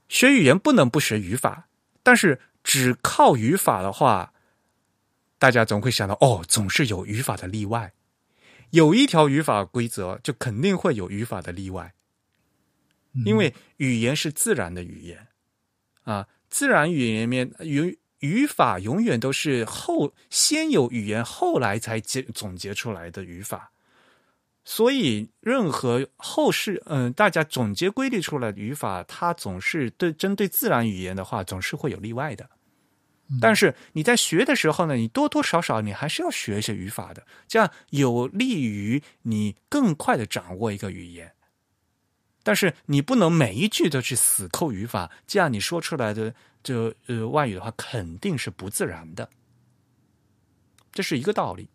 [0.08, 1.68] 学语言不能不学语法，
[2.04, 4.34] 但是只靠语法的话，
[5.40, 7.94] 大家总会想到哦，总是有语法的例外，
[8.70, 11.95] 有一条语法规则就肯定会有语法的例外，
[13.24, 15.28] 因为语言是自然的语言
[16.04, 23.72] 啊，自然语言里面语语法永远都是后先有语言，后来才结总结出来的语法。
[24.68, 32.50] 所以，任何后世，嗯，大家总结规律出来的语法，它总是对针对自然语言的话，总是会有例外的。
[33.40, 41.34] 但是你在学的时候呢，你多多少少你还是要学一些语法的，这样有利于你更快的掌握一个语言。
[42.46, 46.32] 但是你不能每一句都去死扣语法，这样你说出来的
[46.62, 49.28] 这呃外语的话肯定是不自然的，
[50.94, 51.68] 这是一个道理。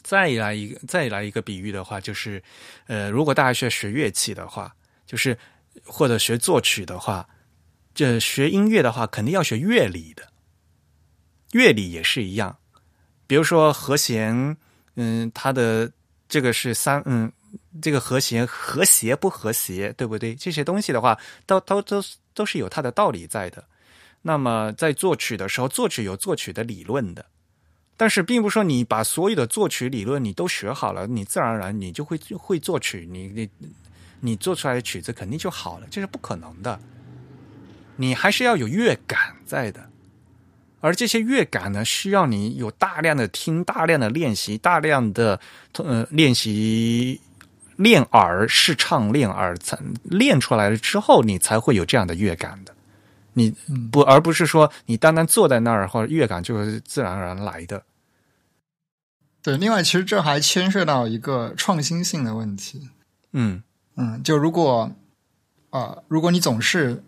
[0.00, 2.40] 再来一个，再来一个比喻的话，就是，
[2.86, 4.76] 呃，如果大家学学乐器的话，
[5.06, 5.36] 就是
[5.84, 7.28] 或者学作曲的话，
[7.92, 10.32] 这学音乐的话，肯定要学乐理的。
[11.50, 12.58] 乐理也是一样，
[13.26, 14.56] 比如说和弦，
[14.94, 15.92] 嗯，它的
[16.28, 17.32] 这个是三，嗯，
[17.80, 20.34] 这个和弦和谐不和谐，对不对？
[20.34, 22.02] 这些东西的话，都都都
[22.34, 23.64] 都是有它的道理在的。
[24.20, 27.24] 那么在作曲的时候，作曲有作曲的理论的。
[27.96, 33.48] 但是，并不是说你把所有的作曲理论你都学好了，你自然而然你就会会作曲，你你
[34.20, 36.80] 你做出来的曲子肯定就好了，这是不可能的。
[37.96, 39.88] 你还是要有乐感在的，
[40.80, 45.38] 而这些乐感呢，需要你有大量的听、大量的练习、大量的
[45.74, 47.20] 呃练习
[47.82, 52.74] 练耳试唱、练耳才练出来了之后，你才会有这样的乐感的。
[53.34, 53.50] 你
[53.90, 57.82] 不，而不是说你单单坐在那儿，或者乐感就是自然而然来的。
[59.42, 62.90] 对，另外其实这还牵涉到一个创新性的问题。
[63.32, 63.62] 嗯
[63.96, 64.92] 嗯，就如果
[65.70, 67.02] 呃，如果你总是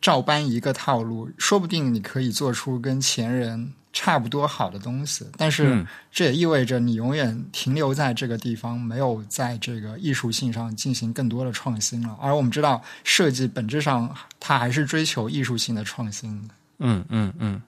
[0.00, 12.16] 照搬一个套路，说不定你可以做出跟前人差不多好的东西，但是嗯这也意味着你永远停留在这个地方，没有在这个艺术性上进行更多的创新了。
[12.20, 16.54] 而我们知道，设计本质上它还是追求艺术性的创新的。
[16.78, 17.60] 嗯嗯嗯。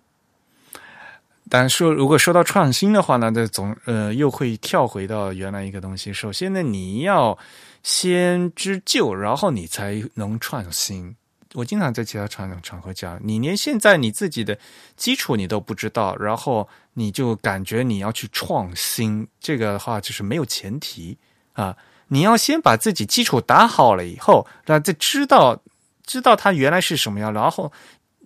[1.51, 6.12] 但说如果说到创新的话呢，这总呃又会跳回到原来一个东西。
[6.12, 7.37] 首先呢，你要
[7.83, 11.14] 先知旧，然后你才能创新。
[11.55, 14.59] 我经常在其他场场合讲，你连现在你自己的
[14.96, 21.18] 基础你都不知道，然后你就感觉你要去创新，这个的话就是没有前提
[21.53, 21.76] 啊。
[22.09, 25.62] 你要先把自己基础打好了以后，然后再知道
[26.05, 27.72] 知道它原来是什么样，然后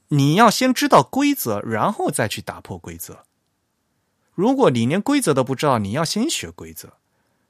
[0.08, 3.24] 你要先知道规则，然后再去打破规则。
[4.34, 6.94] 如果你连规则都不知道，你要先学规则。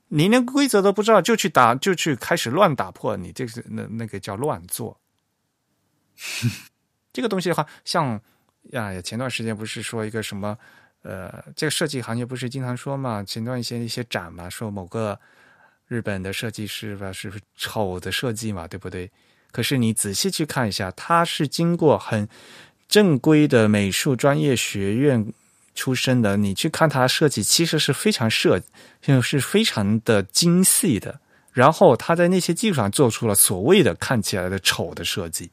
[0.09, 4.99] 你连规则都不知道就去打，就去开始乱打破，你这是那那个叫乱做。
[7.13, 8.21] 这个东西的话，像
[8.73, 10.57] 呀，前段时间不是说一个什么
[11.03, 15.19] 呃，这个设计行业不是经常说嘛，前段一些一些展嘛，说某个
[15.87, 19.11] 日本的设计师吧是丑的设计嘛，对不对？
[19.53, 22.29] 可是你仔细去看一下，他是经过很
[22.89, 25.33] 正规的美术专业学院
[25.75, 28.61] 出身的，你去看他设计，其实是非常设，
[29.01, 31.21] 就是非常的精细的。
[31.53, 35.51] 然后他在那些基础上做出了所谓的看起来的丑的设计，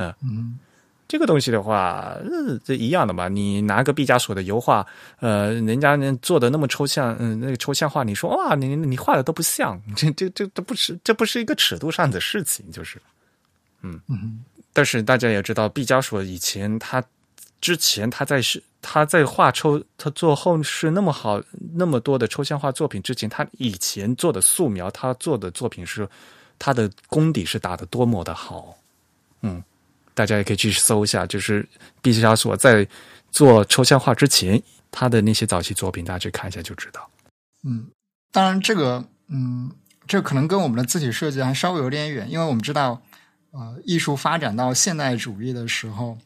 [0.00, 0.58] 嗯嗯，
[1.06, 3.28] 这个东西的话，呃，这一样的嘛。
[3.28, 4.86] 你拿个毕加索的油画，
[5.18, 13.00] 呃，人家人做的那么抽象，嗯、那个抽象画，你说哇，你你画的都不像， 这这这这不是这不是一个尺度上的事情，就是，
[13.82, 14.44] 嗯嗯。
[14.72, 17.02] 但是大家也知道，毕加索以前他
[17.60, 21.42] 之前他在是他在画抽他做后世那么好
[21.74, 26.08] 那么多的抽象画作品之前，他以前做的素描，他做的作品是
[26.56, 28.78] 他的功底是打的多么的好，
[29.42, 29.60] 嗯。
[30.20, 31.66] 大家也可以去搜一下，就是
[32.02, 32.86] 毕加索在
[33.30, 37.08] 做抽象画之前，他的那些早期作品，大家去看一下就知道。
[37.64, 37.86] 嗯，
[38.30, 39.70] 当然这个，嗯，
[40.06, 43.00] 这可能跟我们的字体设计还稍微有点远，因为我们知道，
[43.52, 46.18] 呃，艺术发展到现代主义的时候，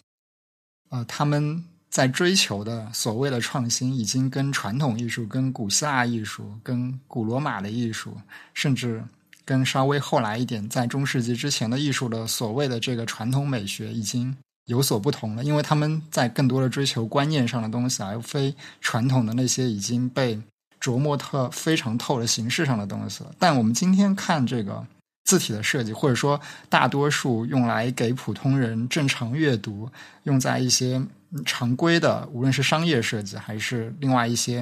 [0.90, 8.16] 呃，他们在追求的所谓的创新，已经跟传统艺术、跟古希腊艺术、跟古罗马的艺术，
[8.54, 9.00] 甚至。
[9.44, 14.34] 跟稍微后来一点，在中世纪之前的艺术的所谓的这个传统美学已经
[14.66, 20.40] 有所不同了，因为他们在更多的追求观念上的东西，而非传统的那些已经被
[20.80, 23.30] 琢磨特非常透的形式上的东西了。
[23.38, 24.82] 但我们今天看这个
[25.24, 26.40] 字体的设计，或者说
[26.70, 29.90] 大多数用来给普通人正常阅读，
[30.22, 31.02] 用在一些
[31.44, 34.60] 常规的，无论是商业设计还是另外一些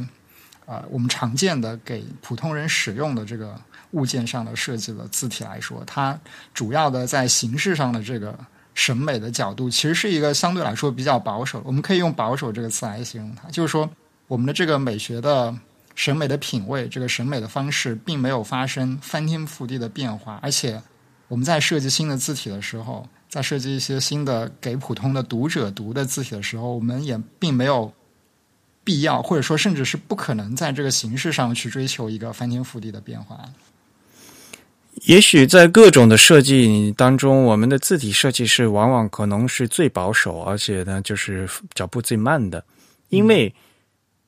[0.66, 3.60] 啊、呃、我们常见的给普通人使用的这个。
[3.92, 6.18] 物件上的设计的字体来说，它
[6.52, 8.38] 主要的在形式上的这个
[8.74, 11.62] 审美的角度，其实是一个相对来说比较保守。
[11.64, 13.88] 我们可以用“保守”这个词来形容它，就是说，
[14.26, 15.54] 我们的这个美学的
[15.94, 20.40] 审美的品味，这个审美的方式，并没有发生翻天覆地的变化。
[20.42, 20.82] 而且，
[21.28, 27.92] 我们在设计新的字体的时候，在设计一些新的给普通的读者读的字体的时候，我们也并没有
[28.82, 33.38] 必要，或者说甚至是不可能在这个形式上去追求一个翻天覆地的变化。
[35.06, 42.62] 也许在各种的设计当中，我们的字体设计是往往可能是最保守，而且呢，就是脚步最慢的，
[43.08, 43.52] 因为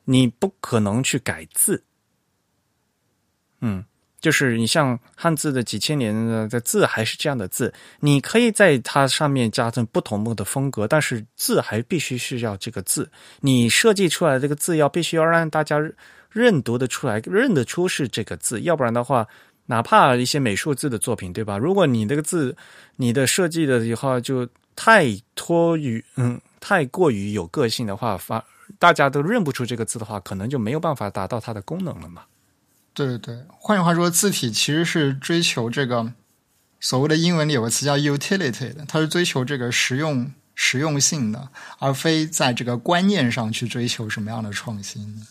[0.05, 1.85] 你不可能去改字。
[3.61, 3.85] 嗯，
[4.21, 6.15] 就是你像汉字的几千年
[6.49, 13.13] 的字还是这样的字，你可以在它上面加上不同的风格，但是字还必须是要这个字。
[13.41, 15.79] 你设计出来的这个字要必须要让大家
[16.31, 19.29] 认读的出来，认得出是这个字，要不然的话。
[19.67, 21.57] 哪怕一些美术字的作品，对吧？
[21.57, 22.55] 如果你这个字，
[22.97, 24.47] 你的设计的以后就
[24.77, 28.45] 太脱于嗯，太过于有个性的话，发
[28.79, 32.25] 大家都认不出这个字的话，可能就没有办法达到它的功能了嘛。
[32.93, 36.13] 对对对，换句话说，字体其实是追求这个
[36.81, 41.49] 所谓的英文里有个词叫 utility 的，它是追求这个实用实用性的，
[41.79, 45.27] 而非在这个观念上去追求什么样的创新。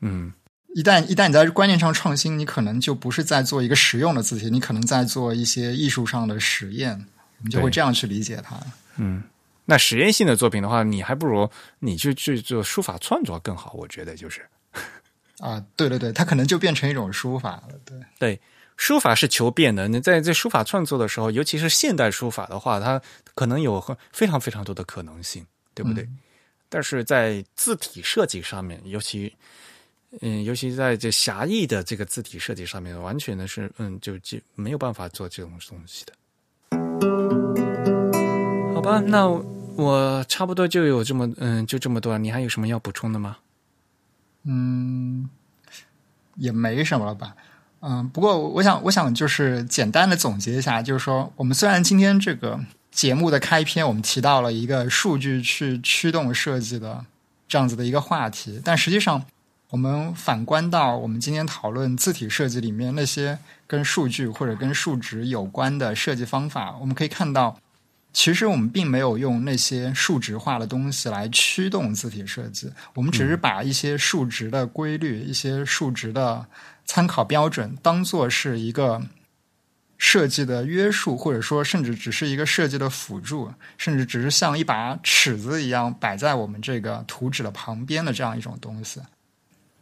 [0.00, 0.32] 嗯。
[0.74, 6.92] 一旦一旦你在观念上创新，你可能就不是在做一个实用的字体，你可能在做一些艺术上的实验，
[7.38, 8.58] 我们就会这样去理解它。
[8.96, 9.22] 嗯，
[9.66, 11.50] 那实验性的作品的话，你还不如
[11.80, 14.46] 你去去做书法创作更好，我觉得就是。
[15.40, 17.68] 啊，对对对，它可能就变成一种书法了。
[17.84, 18.40] 对 对，
[18.78, 19.88] 书法是求变的。
[19.88, 23.02] 你在在书法创作的时候，尤其是现代书法的话，它
[23.34, 23.78] 可能有
[24.12, 25.44] 非常非常多的可能性，
[25.74, 26.04] 对不对？
[26.04, 26.18] 嗯、
[26.70, 29.36] 但是在字体设计上面，尤其。
[30.20, 36.12] 嗯，尤其在这狭义的这个字体设计上面，完全的是嗯，就就没有办法做这种东西的。
[38.74, 39.26] 好吧，那
[39.74, 42.18] 我差不多就有这么嗯，就这么多。
[42.18, 43.38] 你还有什么要补充的吗？
[44.44, 45.30] 嗯，
[46.36, 47.34] 也没什么了吧。
[47.80, 52.60] 嗯，不过我想，我想就是简单的总结一下，就是说，我们虽然今天这个
[52.90, 57.04] 节目的开篇我们提到了一个数据去驱动设计的
[57.48, 59.24] 这样子的一个话题，但实际上，
[59.72, 67.58] 我们反观到我们今天讨论字体设计里面那些跟数据或者跟数值有关的设计方法，我们可以看到。
[68.12, 76.44] 其实我们并没有用那些数值化的东西来驱动字体设计，我们只是把一些数值的规律、一些数值的
[76.84, 79.00] 参考标准当做是一个
[79.96, 89.00] 设计的约束，或者说甚至只是一个设计的辅助，甚至只是像一把尺子一样摆在我们这个图纸的旁边的这样一种东西。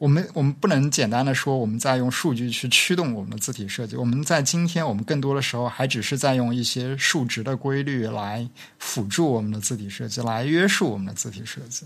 [0.01, 3.96] 我们我们不能简单的说我们在用数据去驱动我们的字体设计。
[3.96, 8.48] 我们在今天，我们更多的时候还只是在用一些数值的规律来
[8.78, 11.84] 辅助我们的字体设计，来约束我们的字体设计。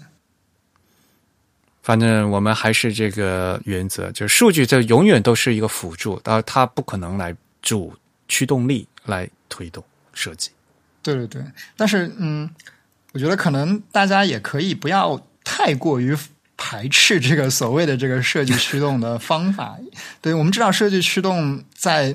[1.83, 7.93] 反正我们还是这个原则，就是数据这永远都是一个辅助，而它不可能来主
[8.29, 10.51] 驱动力来推动设计。
[11.03, 11.45] 对对对，
[11.77, 12.49] 但是嗯，
[13.11, 16.17] 我觉得可能大家也可以不要太过于。
[16.57, 19.77] 排斥这个所谓的这个设计驱动的方法，
[20.23, 22.15] 对我们知道设计驱动在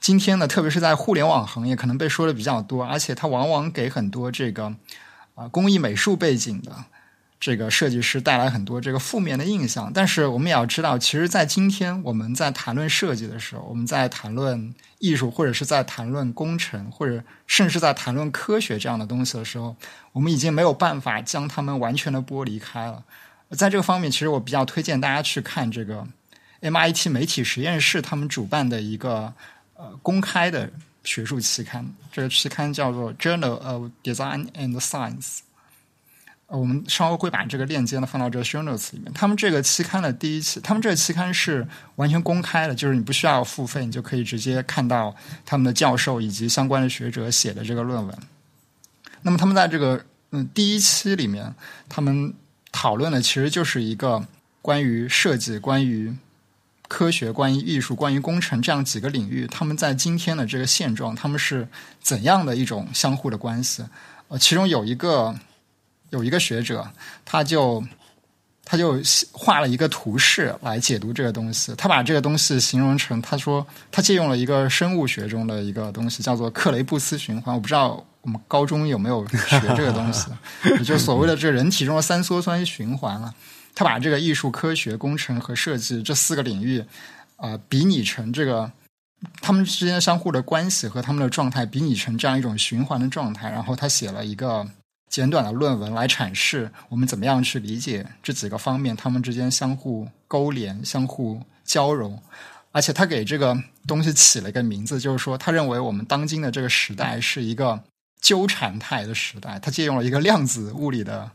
[0.00, 4.74] 今天呢，特别是在互联网行业，可能被说的比较多，而且它往往给很多这个
[5.34, 6.72] 啊工艺美术背景的
[7.40, 9.90] 这个设计师带来很多这个负面的印象。
[9.92, 19.74] 但是我们也要知道，其实，在今天我们在谈论设计的时候，我们在谈论艺术，或者是在谈论工程，或者甚至在谈论科学这样的东西的时候，
[20.12, 23.02] 我们已经没有办法将它们完全的剥离开了。
[23.50, 26.06] 在这个方面，其实我比较推荐大家去看这个
[26.60, 29.32] MIT 媒体实验室他们主办的一个
[29.74, 30.70] 呃公开的
[31.04, 35.38] 学术期刊，这个期刊叫做 Journal of Design and Science。
[36.48, 39.12] 我们稍后会把这个链接呢放到这个 show notes 里面。
[39.12, 41.66] 他们这个期刊的第一期，他们这个期刊是
[41.96, 48.16] 完全公开的，就是你不需要付费，你就可以直接看到他们的教授以及相关的学者写的这个论文。
[49.22, 51.52] 那么他们在这个嗯第一期里面，
[51.88, 52.32] 他们
[52.78, 54.26] 讨论的其实就是一个
[54.60, 56.14] 关于设计、关于
[56.88, 61.66] 科学、关于艺术、关于工程这样几个领域，他们在今天的这个现状，他们是
[62.02, 63.82] 怎样的一种相互的关系？
[64.28, 65.34] 呃，其中有一个
[66.10, 66.92] 有一个学者，
[67.24, 67.82] 他就
[68.66, 69.00] 他就
[69.32, 71.74] 画了一个图示来解读这个东西。
[71.76, 77.54] 他把这个东西形容成，他说他借用了一个生物学中的一个东西，叫做克雷布斯循环。
[77.54, 78.04] 我不知道。
[78.22, 80.26] 我们高中有没有学这个东西？
[80.64, 83.32] 也 就所谓的这人体中的三羧酸循环了。
[83.72, 86.84] 他把这个艺术、科学、工程和设计这四个领域
[87.36, 88.68] 啊，比拟成这个
[89.40, 93.48] 他们之间相互的关系和他们的状态，比拟成这样一种循环的状态。
[93.48, 94.66] 然后他写了一个
[95.16, 102.22] 简短的论文来阐释我们怎么样去理解这几个方面，他们之间相互勾连、相互交融。
[102.70, 103.56] 而且他给这个
[103.86, 107.82] 东西起了一个名字，就是说，他认为我们当今的这个时代是一个。
[108.18, 111.30] 纠缠态的时代，他借用了一个量子物理的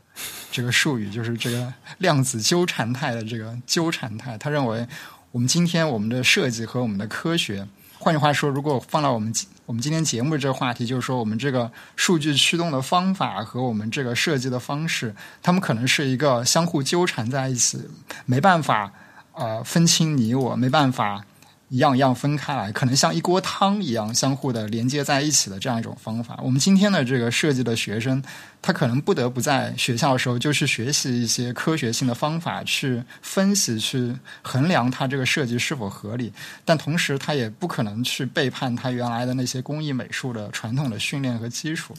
[0.52, 4.38] 这个术语，就是这个量子纠缠态的这个纠缠态。
[4.38, 4.86] 他认为，
[5.32, 7.66] 我们今天我们的设计和我们的科学，
[8.02, 9.32] 换句话说，如果放到我们
[9.68, 17.80] 我们今天节目这个话题，就是说，我们这个数据驱动的方法和我们这个设计的方式，他们可能是一个相互纠缠在一起，
[18.26, 18.92] 没办法
[19.34, 21.24] 呃分清你我，没办法。
[21.72, 26.38] 一样一样分开来，可能像一锅汤一样相互的连接在一起的这样一种方法。
[26.44, 28.22] 我们今天的这个设计的学生，
[28.62, 36.34] 他可能不得不在学校的时候就去学习一些科学性的方法，去分析、去衡量他这个设计是否合理。
[36.66, 41.96] 但同时，他也不可能去背叛他原来的那些工艺美术的传统的训练和基础。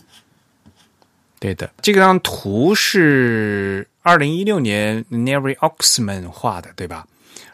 [1.40, 7.06] 对的，这张图是二零一六年 Neri Oxman 画的，对吧？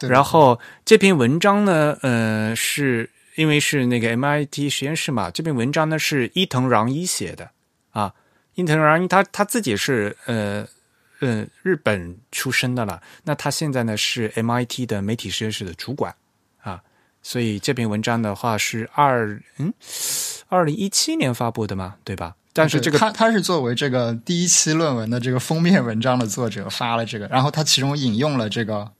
[0.07, 7.51] 然后这篇文章呢，呃，是因为是那个 MIT 实验室嘛，这篇文章呢是伊藤穰一写的
[7.91, 8.13] 啊。
[8.55, 10.67] 伊藤穰一他他自己是呃
[11.19, 16.13] 呃日本出生的了，那他现在呢是 MIT 的媒体实验室的主管
[16.61, 16.81] 啊，
[17.21, 19.73] 所以这篇文章的话是二嗯
[20.49, 22.35] 二零一七年发布的嘛，对吧？
[22.51, 28.91] 但是这个他他是作为这个第一期论文的这个封面文章的作者发了这个，然后他其中引用了这个。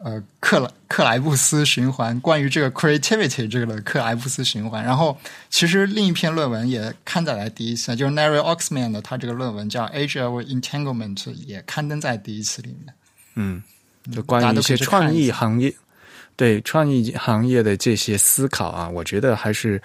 [0.00, 4.84] 呃，克莱克莱布斯循环，关于这个 creativity 这个的克莱布斯循环。
[4.84, 5.18] 然后，
[5.50, 12.94] 其实另一篇论文也刊载在第一次，就是 Nary Oxman 的他这个论文叫 Age of Entanglement，也刊登在第一次里面。
[13.34, 13.62] 嗯，
[14.12, 15.74] 就关于一些创意行业，
[16.38, 19.82] 对创意行业的这些思考啊，我觉得还是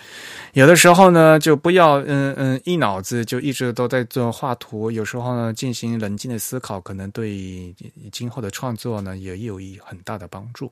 [0.54, 7.74] 有的时候呢，就不要嗯嗯一脑子就一直都在做画图，有时候呢进行冷静的思考，可能对
[8.12, 10.72] 今后的创作呢也有一很大的帮助。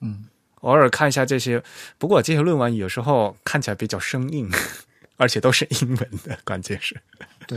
[0.00, 0.24] 嗯，
[0.62, 1.62] 偶尔看一下这些，
[1.96, 4.50] 不过这些论文有时候看起来比较生硬，
[5.16, 7.00] 而且都是英文的，关键是。
[7.46, 7.56] 对，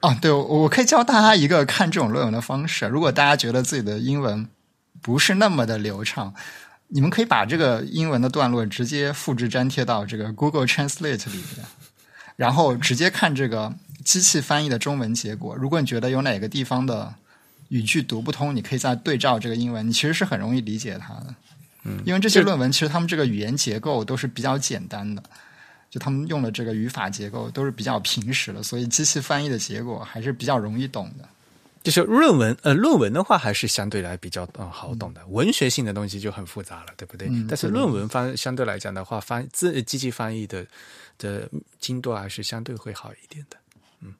[0.00, 2.86] 啊，对，我我可以教大家一个看这种论文的方式。
[2.86, 4.48] 如果大家觉得自己的英文
[5.00, 6.34] 不是那么的流畅，
[6.94, 11.66] 你们可以把这个英文的段落直接复制粘贴到这个 Google Translate 里面，
[12.36, 13.74] 然后直接看这个
[14.04, 15.56] 机器翻译的中文结果。
[15.56, 17.14] 如果你觉得有哪个地方的
[17.68, 21.34] 语句读不通，你可以再对照这个英文，你其实是很容易理解它的。
[21.84, 25.22] 嗯，因为这些论文其实他们这个语言结构都是比较简单的，
[25.90, 31.26] 就他们用的这个语法结构都是比较平实的，所以机器翻译的结果还是比较容易懂的。
[31.82, 37.28] 就是论文，呃，论文的话还是相对来比较嗯好懂的，文学性的东西就很复杂了，对不对？
[37.28, 40.64] 嗯但是论文翻相对来讲的话，翻字机器翻译的
[41.18, 41.48] 的
[41.80, 43.56] 精度还是相对会好一点的，
[44.00, 44.14] 嗯。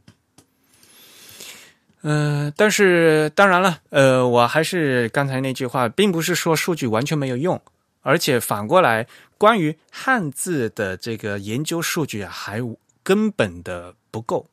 [2.02, 7.62] 呃，但是当然了，呃，我还是刚才那句话，并不是说数据完全没有用，
[8.00, 9.06] 而且反过来，
[9.38, 12.60] 关于汉字的这个研究数据啊，还
[13.04, 14.48] 根本的不够。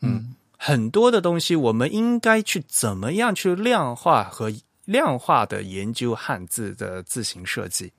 [0.00, 4.48] 嗯很多的东西，我们应该去怎么样去量化和
[4.84, 7.92] 量化的研究汉字的字形设计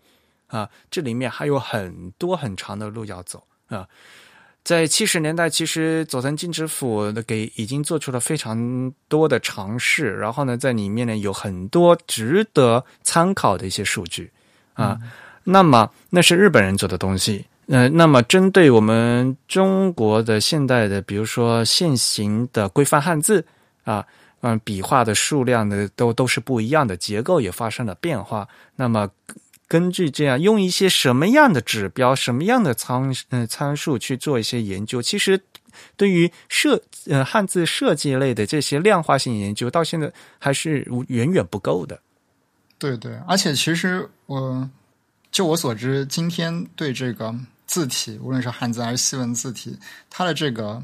[0.48, 3.86] 啊，这里面还有很多很长的路要走啊。
[4.64, 14.32] 在七十年代，其实佐藤金之辅的给已经做出了非常多的尝试，然后呢，在里面呢有很多值得参考的一些数据
[14.72, 14.98] 啊。
[15.44, 23.46] 那么那是日本人做的东西，呃，那么针对我们中国的现代的，比如说现行的规范汉字
[23.84, 24.06] 啊，
[24.42, 28.48] 嗯，笔画的数量呢都都是不一样的，结构也发生了变化。
[28.76, 29.10] 那么
[29.68, 35.42] 根据这样，用一些什么样的指标、什么样的参呃参数去做一些研究，其实
[35.96, 42.00] 对于设呃汉字设计类的这些量化性研究，到现在还是远远不够的。
[42.78, 44.70] 对对，而且其实我
[45.32, 47.34] 就我所知，今天对这个
[47.74, 50.84] 字体，无论是汉字还是西文字体，它的这个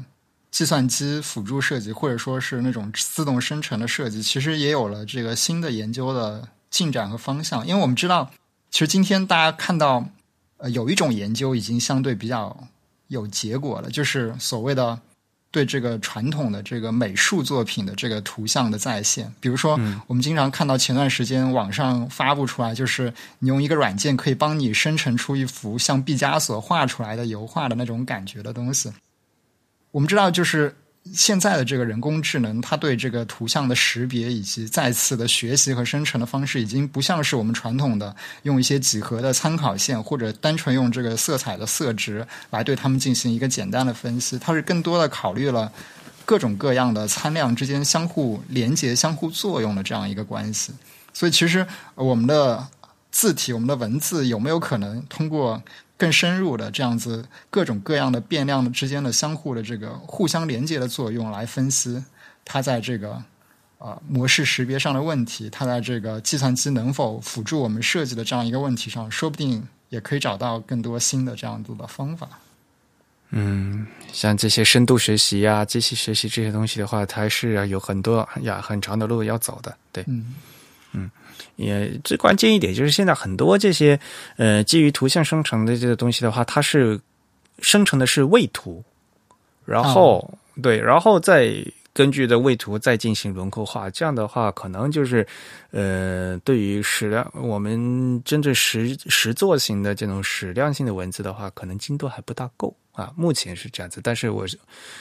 [0.50, 7.64] 计算机辅助设计，或者说是那种自动生成的设计，其实也有了这个新的研究的进展和方向。
[7.64, 8.32] 因为我们知道，
[8.72, 10.04] 其实今天大家看到，
[10.56, 12.66] 呃，有一种研究已经相对比较
[13.06, 14.98] 有结果了，就是所谓的
[15.50, 19.32] 对这个传统的这个美术作品的这个图像的再现。
[19.40, 28.92] 比如说，我们经常看到前段时间网上发布出来，就是你用一个软件可以帮你生成出一幅像毕加索画出来的油画的那种感觉的东西。
[29.90, 30.76] 我们知道，就是
[31.14, 44.38] 现在的这个人工智能，它对这个图像的识别以及再次的学习和生成的方式，已经不像是我们传统的用一些几何的参考线，或者单纯用这个色彩的色值来对它们进行一个简单的分析。
[44.38, 45.72] 它是更多的考虑了
[46.24, 50.72] 各种各样的参量之间相互连接、相互作用的这样一个关系。
[51.12, 52.68] 所以，其实我们的
[53.10, 55.60] 字体、我们的文字有没有可能通过
[56.00, 62.02] 更深入的这样子各种各样的变量的之间的相互的这个互相连接的作用来分析
[62.42, 63.22] 它在这个
[63.76, 72.26] 呃模式识别上的问题，它在这个计算机能否辅助我们设计的这样一个问题上，说不定也可以找到更多新的这样子的方法。
[73.32, 79.76] 嗯，像这些深度学习呀、机器学习这些东西的话，它还是有很多呀很长的路要走的。
[79.92, 80.34] 对，嗯
[81.56, 83.98] 也最关键一点就是现在很多这些
[84.36, 87.00] 呃基于图像生成的这个东西的话，它是
[87.60, 88.82] 生成的是位图，
[89.64, 91.54] 然后、对，然后再
[91.92, 95.26] 根据的位图再进行轮廓化，这样的话可能就是
[95.70, 103.12] 呃对于矢量我们针对实实作型的这种矢量性的文字的话，可能精度还不大够啊。
[103.16, 104.46] 目前是这样子，但是我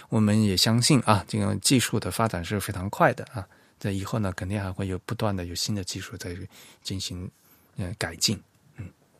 [0.10, 3.48] 我们也相信啊，这个技术的发展是非常快的啊。
[3.80, 6.38] 在以后呢，肯定还会有不断的有新的技术在
[6.84, 7.30] 进行
[7.78, 8.40] 呃改进。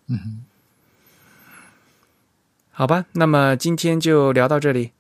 [0.08, 0.46] 嗯，
[2.72, 4.92] 好吧，那么今天就聊到这里。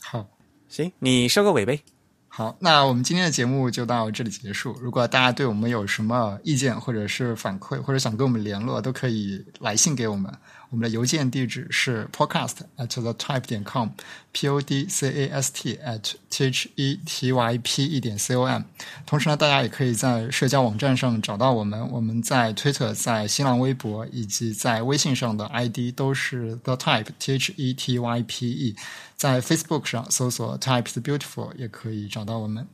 [0.00, 0.28] 好。
[0.68, 1.82] 行，你收个尾呗。
[2.28, 4.72] 好，那我们今天的节目就到这里结束。
[4.80, 10.34] 如果大家对我们有什么意见或者是反馈，或者想跟我们联络，都可以来信给我们。
[10.72, 16.70] 我们的邮件地址是 podcast at the type 点 com，p o d c a s t at t h
[16.76, 18.62] e t y p 一点 c o m。
[19.04, 21.86] 同时呢，大家也可以在社交网站上找到我们。
[21.90, 28.74] 我们在 Twitter、在新浪微博以及在微信上的 ID 都是 the type t h e t y p e。
[29.14, 32.66] 在 Facebook 上搜索 Type is Beautiful 也可以找到我们。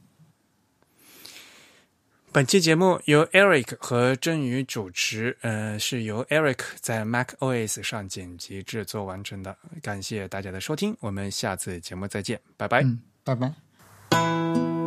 [2.39, 9.57] 本期节目由 Eric 和振宇主持，呃，是由 Eric 在 Mac OS 上剪辑制作完成的。
[9.83, 12.85] 感谢大家的收听，我们下次节目再见，拜拜。
[13.25, 14.78] 拜拜。